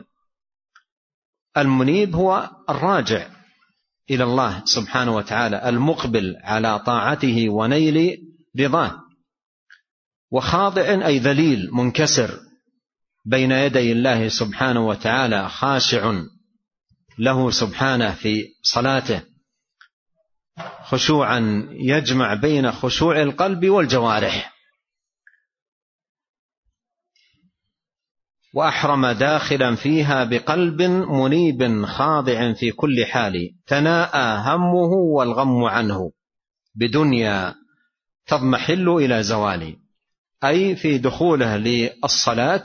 المنيب 1.58 2.16
هو 2.16 2.50
الراجع 2.70 3.28
إلى 4.10 4.24
الله 4.24 4.62
سبحانه 4.66 5.16
وتعالى 5.16 5.70
المقبل 5.70 6.36
على 6.44 6.80
طاعته 6.80 7.50
ونيل 7.50 8.18
رضاه. 8.60 9.09
وخاضع 10.32 11.08
أي 11.08 11.20
ذليل 11.20 11.70
منكسر 11.72 12.40
بين 13.26 13.52
يدي 13.52 13.92
الله 13.92 14.28
سبحانه 14.28 14.88
وتعالى 14.88 15.50
خاشع 15.50 16.14
له 17.20 17.52
سبحانه 17.52 18.12
في 18.12 18.48
صلاته 18.64 19.22
خشوعا 20.84 21.68
يجمع 21.72 22.34
بين 22.34 22.72
خشوع 22.72 23.22
القلب 23.22 23.70
والجوارح. 23.70 24.54
وأحرم 28.54 29.08
داخلا 29.08 29.76
فيها 29.76 30.24
بقلب 30.24 30.82
منيب 30.82 31.86
خاضع 31.86 32.54
في 32.54 32.72
كل 32.72 33.06
حال 33.06 33.34
تناءى 33.68 34.44
همه 34.46 34.92
والغم 35.16 35.64
عنه 35.64 36.12
بدنيا 36.76 37.56
تضمحل 38.28 38.90
إلى 38.90 39.24
زوال 39.24 39.76
أي 40.44 40.76
في 40.76 40.98
دخوله 40.98 41.58
للصلاة 41.58 42.64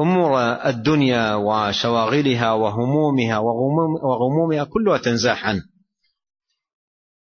أمور 0.00 0.40
الدنيا 0.42 1.34
وشواغلها 1.34 2.52
وهمومها 2.52 3.38
وغمومها 4.02 4.64
كلها 4.64 4.98
تنزاح 4.98 5.46
عنه 5.46 5.62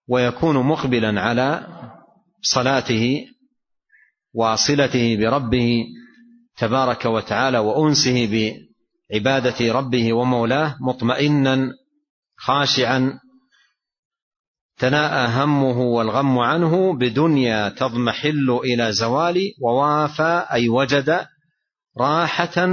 ويكون 0.08 0.56
مقبلا 0.56 1.20
على 1.20 1.66
صلاته 2.42 3.26
وصلته 4.34 5.16
بربه 5.16 5.84
تبارك 6.56 7.04
وتعالى 7.04 7.58
وأنسه 7.58 8.28
بعبادة 9.10 9.72
ربه 9.72 10.12
ومولاه 10.12 10.76
مطمئنا 10.80 11.72
خاشعا 12.36 13.20
تناءى 14.78 15.32
همه 15.32 15.78
والغم 15.78 16.38
عنه 16.38 16.98
بدنيا 16.98 17.68
تضمحل 17.68 18.50
إلى 18.64 18.92
زوال 18.92 19.40
ووافى 19.62 20.46
أي 20.52 20.68
وجد 20.68 21.26
راحة 21.98 22.68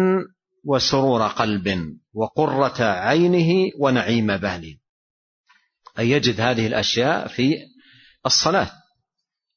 وسرور 0.66 1.28
قلب 1.28 1.98
وقرة 2.14 2.84
عينه 2.84 3.72
ونعيم 3.80 4.38
بال 4.38 4.78
أي 6.00 6.10
يجد 6.10 6.42
هذه 6.42 6.68
الأشياء 6.68 7.28
في 7.28 7.54
الصلاة. 8.26 8.72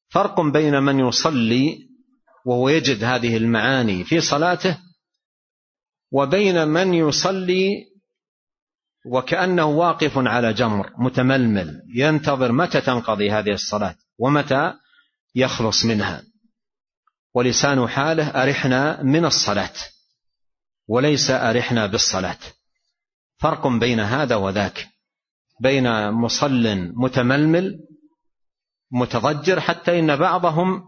فرق 0.09 0.41
بين 0.41 0.83
من 0.83 0.99
يصلي 0.99 1.79
وهو 2.47 2.69
يجد 2.69 3.05
هذه 3.05 3.37
المعاني 3.37 4.05
في 4.05 4.21
صلاته 4.21 4.79
وبين 6.13 6.69
من 6.69 6.95
يصلي 6.95 7.85
وكأنه 9.07 9.67
واقف 9.67 10.13
على 10.17 10.53
جمر 10.53 10.91
متململ 10.99 11.83
ينتظر 11.95 12.53
متى 12.53 12.81
تنقضي 12.81 13.31
هذه 13.31 13.53
الصلاة 13.53 13.95
ومتى 14.19 14.73
يخلص 15.35 15.85
منها. 15.85 16.23
ولسان 17.35 17.89
حاله 17.89 18.43
أرحنا 18.43 19.03
من 19.03 19.25
الصلاة 19.25 19.73
وليس 20.89 21.31
أرحنا 21.31 21.87
بالصلاة. 21.87 22.39
فرق 23.39 23.67
بين 23.67 24.01
هذا 24.01 24.35
وذاك 24.35 24.89
بين 25.61 26.11
مصل 26.11 26.93
متململ 26.95 27.79
متضجر 28.93 29.61
حتى 29.61 29.99
إن 29.99 30.17
بعضهم 30.17 30.83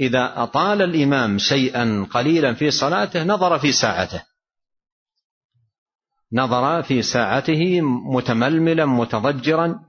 إذا 0.00 0.42
أطال 0.42 0.82
الإمام 0.82 1.38
شيئا 1.38 2.06
قليلا 2.10 2.54
في 2.54 2.70
صلاته 2.70 3.24
نظر 3.24 3.58
في 3.58 3.72
ساعته. 3.72 4.22
نظر 6.32 6.82
في 6.82 7.02
ساعته 7.02 7.80
متململا 8.14 8.86
متضجرا 8.86 9.80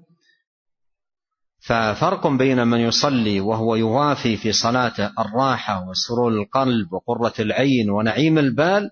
ففرق 1.59 2.27
بين 2.27 2.67
من 2.67 2.79
يصلي 2.79 3.39
وهو 3.39 3.75
يوافي 3.75 4.37
في 4.37 4.51
صلاته 4.51 5.11
الراحة 5.19 5.89
وسرور 5.89 6.31
القلب 6.31 6.93
وقرة 6.93 7.33
العين 7.39 7.89
ونعيم 7.89 8.37
البال 8.37 8.91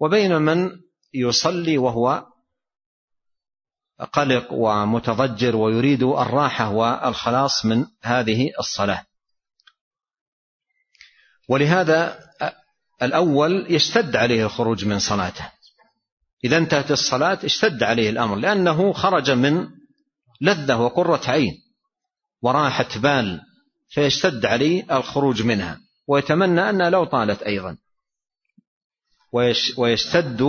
وبين 0.00 0.42
من 0.42 0.70
يصلي 1.14 1.78
وهو 1.78 2.26
قلق 4.12 4.52
ومتضجر 4.52 5.56
ويريد 5.56 6.02
الراحة 6.02 6.70
والخلاص 6.70 7.64
من 7.64 7.86
هذه 8.02 8.50
الصلاة. 8.60 9.04
ولهذا 11.48 12.20
الأول 13.02 13.66
يشتد 13.72 14.16
عليه 14.16 14.44
الخروج 14.44 14.84
من 14.84 14.98
صلاته. 14.98 15.53
إذا 16.44 16.56
انتهت 16.56 16.90
الصلاة 16.90 17.38
اشتد 17.44 17.82
عليه 17.82 18.10
الأمر 18.10 18.36
لأنه 18.36 18.92
خرج 18.92 19.30
من 19.30 19.68
لذة 20.40 20.76
وقرة 20.76 21.20
عين 21.26 21.52
وراحة 22.42 22.88
بال 22.96 23.40
فيشتد 23.88 24.46
عليه 24.46 24.96
الخروج 24.96 25.42
منها 25.42 25.80
ويتمنى 26.08 26.70
أنها 26.70 26.90
لو 26.90 27.04
طالت 27.04 27.42
أيضا. 27.42 27.76
ويشتد 29.76 30.42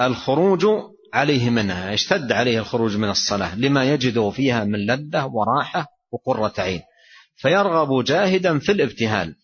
الخروج 0.00 0.66
عليه 1.14 1.50
منها 1.50 1.92
يشتد 1.92 2.32
عليه 2.32 2.58
الخروج 2.58 2.96
من 2.96 3.08
الصلاة 3.08 3.56
لما 3.56 3.84
يجده 3.84 4.30
فيها 4.30 4.64
من 4.64 4.86
لذة 4.86 5.24
وراحة 5.24 5.86
وقرة 6.12 6.54
عين. 6.58 6.80
فيرغب 7.36 8.04
جاهدا 8.04 8.58
في 8.58 8.72
الابتهال. 8.72 9.34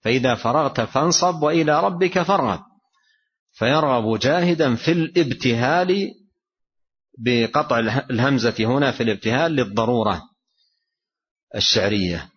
فإذا 0.00 0.34
فرغت 0.34 0.80
فانصب 0.80 1.42
وإلى 1.42 1.80
ربك 1.80 2.22
فارغب. 2.22 2.71
فيرغب 3.52 4.18
جاهدا 4.18 4.76
في 4.76 4.92
الابتهال 4.92 6.14
بقطع 7.18 7.78
الهمزة 8.10 8.54
هنا 8.58 8.92
في 8.92 9.02
الابتهال 9.02 9.52
للضرورة 9.52 10.22
الشعرية. 11.54 12.28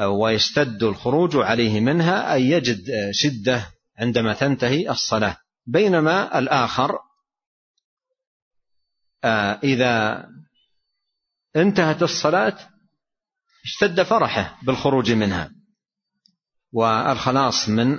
ويشتد 0.00 0.82
الخروج 0.82 1.36
عليه 1.36 1.80
منها 1.80 2.34
أي 2.34 2.42
يجد 2.42 2.84
شدة 3.12 3.66
عندما 3.98 4.34
تنتهي 4.34 4.90
الصلاة. 4.90 5.36
بينما 5.66 6.38
الآخر 6.38 6.98
آه، 9.24 9.60
إذا 9.64 10.24
انتهت 11.56 12.02
الصلاة 12.02 12.58
اشتد 13.64 14.02
فرحه 14.02 14.58
بالخروج 14.62 15.12
منها. 15.12 15.50
والخلاص 16.72 17.68
من 17.68 17.98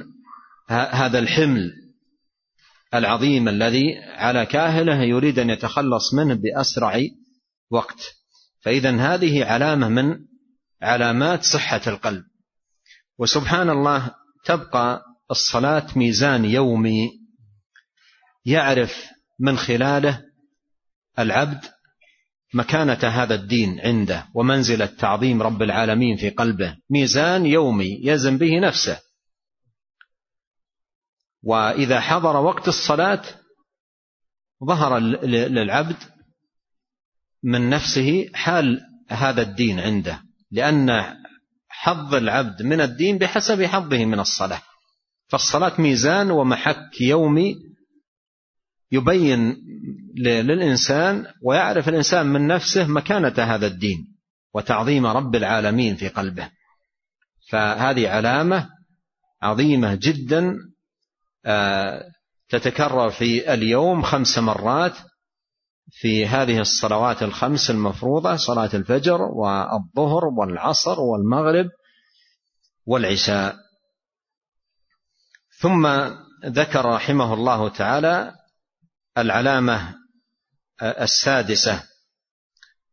هذا 0.69 1.19
الحمل. 1.19 1.86
العظيم 2.93 3.47
الذي 3.47 3.97
على 3.99 4.45
كاهله 4.45 5.03
يريد 5.03 5.39
أن 5.39 5.49
يتخلص 5.49 6.13
منه 6.13 6.33
بأسرع 6.33 7.01
وقت. 7.71 8.15
فإذا 8.61 8.97
هذه 8.97 9.45
علامة 9.45 9.89
من 9.89 10.19
علامات 10.81 11.43
صحة 11.43 11.81
القلب. 11.87 12.23
وسبحان 13.19 13.69
الله 13.69 14.11
تبقى 14.45 15.01
الصلاة 15.31 15.87
ميزان 15.95 16.45
يومي 16.45 17.09
يعرف 18.45 19.05
من 19.39 19.57
خلاله 19.57 20.23
العبد 21.19 21.65
مكانة 22.53 23.07
هذا 23.07 23.35
الدين 23.35 23.79
عنده 23.79 24.25
ومنزلة 24.33 24.85
تعظيم 24.85 25.41
رب 25.41 25.61
العالمين 25.61 26.17
في 26.17 26.29
قلبه. 26.29 26.77
ميزان 26.89 27.45
يومي 27.45 27.99
يزن 28.03 28.37
به 28.37 28.59
نفسه. 28.59 29.06
وإذا 31.47 31.99
حضر 31.99 32.37
وقت 32.37 32.67
الصلاة 32.67 33.21
ظهر 34.65 34.99
للعبد 35.27 35.95
من 37.43 37.69
نفسه 37.69 38.29
حال 38.33 38.81
هذا 39.09 39.41
الدين 39.41 39.79
عنده 39.79 40.21
لأن 40.51 41.15
حظ 41.69 42.15
العبد 42.15 42.61
من 42.61 42.81
الدين 42.81 43.17
بحسب 43.17 43.63
حظه 43.63 44.05
من 44.05 44.19
الصلاة. 44.19 44.61
فالصلاة 45.27 45.81
ميزان 45.81 46.31
ومحك 46.31 47.01
يومي 47.01 47.55
يبين 48.91 49.57
للإنسان 50.17 51.25
ويعرف 51.43 51.89
الإنسان 51.89 52.25
من 52.25 52.47
نفسه 52.47 52.87
مكانة 52.87 53.33
هذا 53.37 53.67
الدين 53.67 53.97
وتعظيم 54.53 55.05
رب 55.05 55.35
العالمين 55.35 55.95
في 55.95 56.07
قلبه. 56.07 56.49
فهذه 57.49 58.09
علامة 58.09 58.69
عظيمة 59.41 59.95
جدا 59.95 60.55
تتكرر 62.49 63.09
في 63.09 63.53
اليوم 63.53 64.01
خمس 64.01 64.37
مرات 64.37 64.93
في 65.91 66.25
هذه 66.25 66.59
الصلوات 66.59 67.23
الخمس 67.23 67.69
المفروضة 67.69 68.35
صلاة 68.35 68.69
الفجر 68.73 69.21
والظهر 69.21 70.25
والعصر 70.25 70.99
والمغرب 70.99 71.65
والعشاء. 72.85 73.55
ثم 75.59 75.87
ذكر 76.45 76.85
رحمه 76.85 77.33
الله 77.33 77.69
تعالى 77.69 78.33
العلامة 79.17 79.95
السادسة 80.81 81.83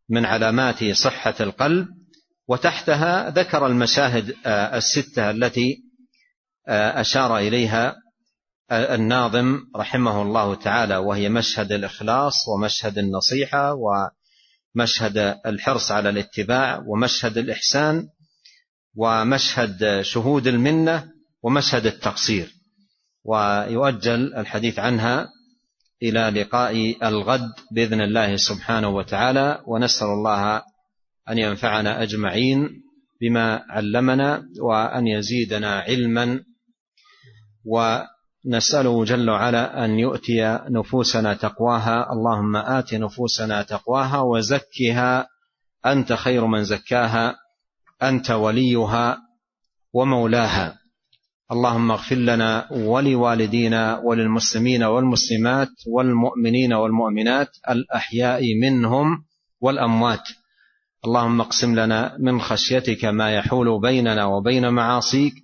من 0.09 0.25
علامات 0.25 0.85
صحة 0.85 1.35
القلب 1.41 1.89
وتحتها 2.49 3.31
ذكر 3.31 3.67
المشاهد 3.67 4.35
الستة 4.47 5.31
التي 5.31 5.77
أشار 6.69 7.39
إليها 7.39 7.97
الناظم 8.73 9.59
رحمه 9.77 10.23
الله 10.23 10.55
تعالى 10.55 10.97
وهي 10.97 11.29
مشهد 11.29 11.73
الإخلاص 11.73 12.35
ومشهد 12.49 12.99
النصيحة 12.99 13.77
ومشهد 14.75 15.39
الحرص 15.47 15.91
على 15.91 16.09
الاتباع 16.09 16.83
ومشهد 16.87 17.39
الإحسان 17.39 18.09
ومشهد 18.97 20.01
شهود 20.03 20.47
المنة 20.47 21.05
ومشهد 21.43 21.87
التقصير. 21.87 22.55
ويؤجل 23.25 24.35
الحديث 24.35 24.79
عنها 24.79 25.29
إلى 26.03 26.41
لقاء 26.41 26.97
الغد 27.09 27.53
بإذن 27.73 28.01
الله 28.01 28.37
سبحانه 28.37 28.89
وتعالى 28.89 29.63
ونسأل 29.67 30.07
الله 30.07 30.63
أن 31.29 31.39
ينفعنا 31.39 32.03
أجمعين 32.03 32.69
بما 33.21 33.65
علمنا 33.71 34.43
وأن 34.61 35.07
يزيدنا 35.07 35.81
علما 35.81 36.41
ونساله 38.45 39.05
جل 39.05 39.31
وعلا 39.31 39.85
أن 39.85 39.99
يؤتي 39.99 40.59
نفوسنا 40.69 41.35
تقواها. 41.35 42.13
اللهم 42.13 42.57
آت 42.57 42.95
نفوسنا 42.95 43.63
تقواها 43.63 44.21
وزكها. 44.21 45.27
أنت 45.87 46.13
خير 46.13 46.47
من 46.47 46.65
زكاها. 46.65 47.37
أنت 48.03 48.31
وليها 48.31 49.19
ومولاها. 49.93 50.79
اللهم 51.53 51.91
اغفر 51.91 52.17
لنا 52.17 52.69
ولوالدينا 52.73 53.99
وللمسلمين 54.05 54.83
والمسلمات 54.83 55.69
والمؤمنين 55.87 56.73
والمؤمنات 56.73 57.49
الأحياء 57.71 58.43
منهم 58.63 59.25
والأموات. 59.61 60.29
اللهم 61.05 61.41
اقسم 61.41 61.75
لنا 61.75 62.17
من 62.19 62.41
خشيتك 62.41 63.05
ما 63.05 63.35
يحول 63.35 63.81
بيننا 63.81 64.25
وبين 64.25 64.69
معاصيك. 64.69 65.44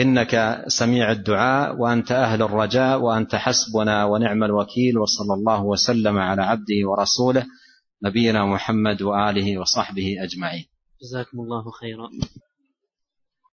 إنك 0.00 0.64
سميع 0.68 1.12
الدعاء 1.12 1.76
وأنت 1.76 2.12
أهل 2.12 2.42
الرجاء 2.42 3.00
وأنت 3.00 3.34
حسبنا 3.34 4.04
ونعم 4.04 4.44
الوكيل 4.44 4.98
وصلى 4.98 5.34
الله 5.34 5.64
وسلم 5.64 6.18
على 6.18 6.42
عبده 6.42 6.80
ورسوله 6.84 7.46
نبينا 8.04 8.46
محمد 8.46 9.02
وآله 9.02 9.58
وصحبه 9.58 10.14
أجمعين. 10.22 10.64
جزاكم 11.02 11.40
الله 11.40 11.70
خيرا. 11.70 12.08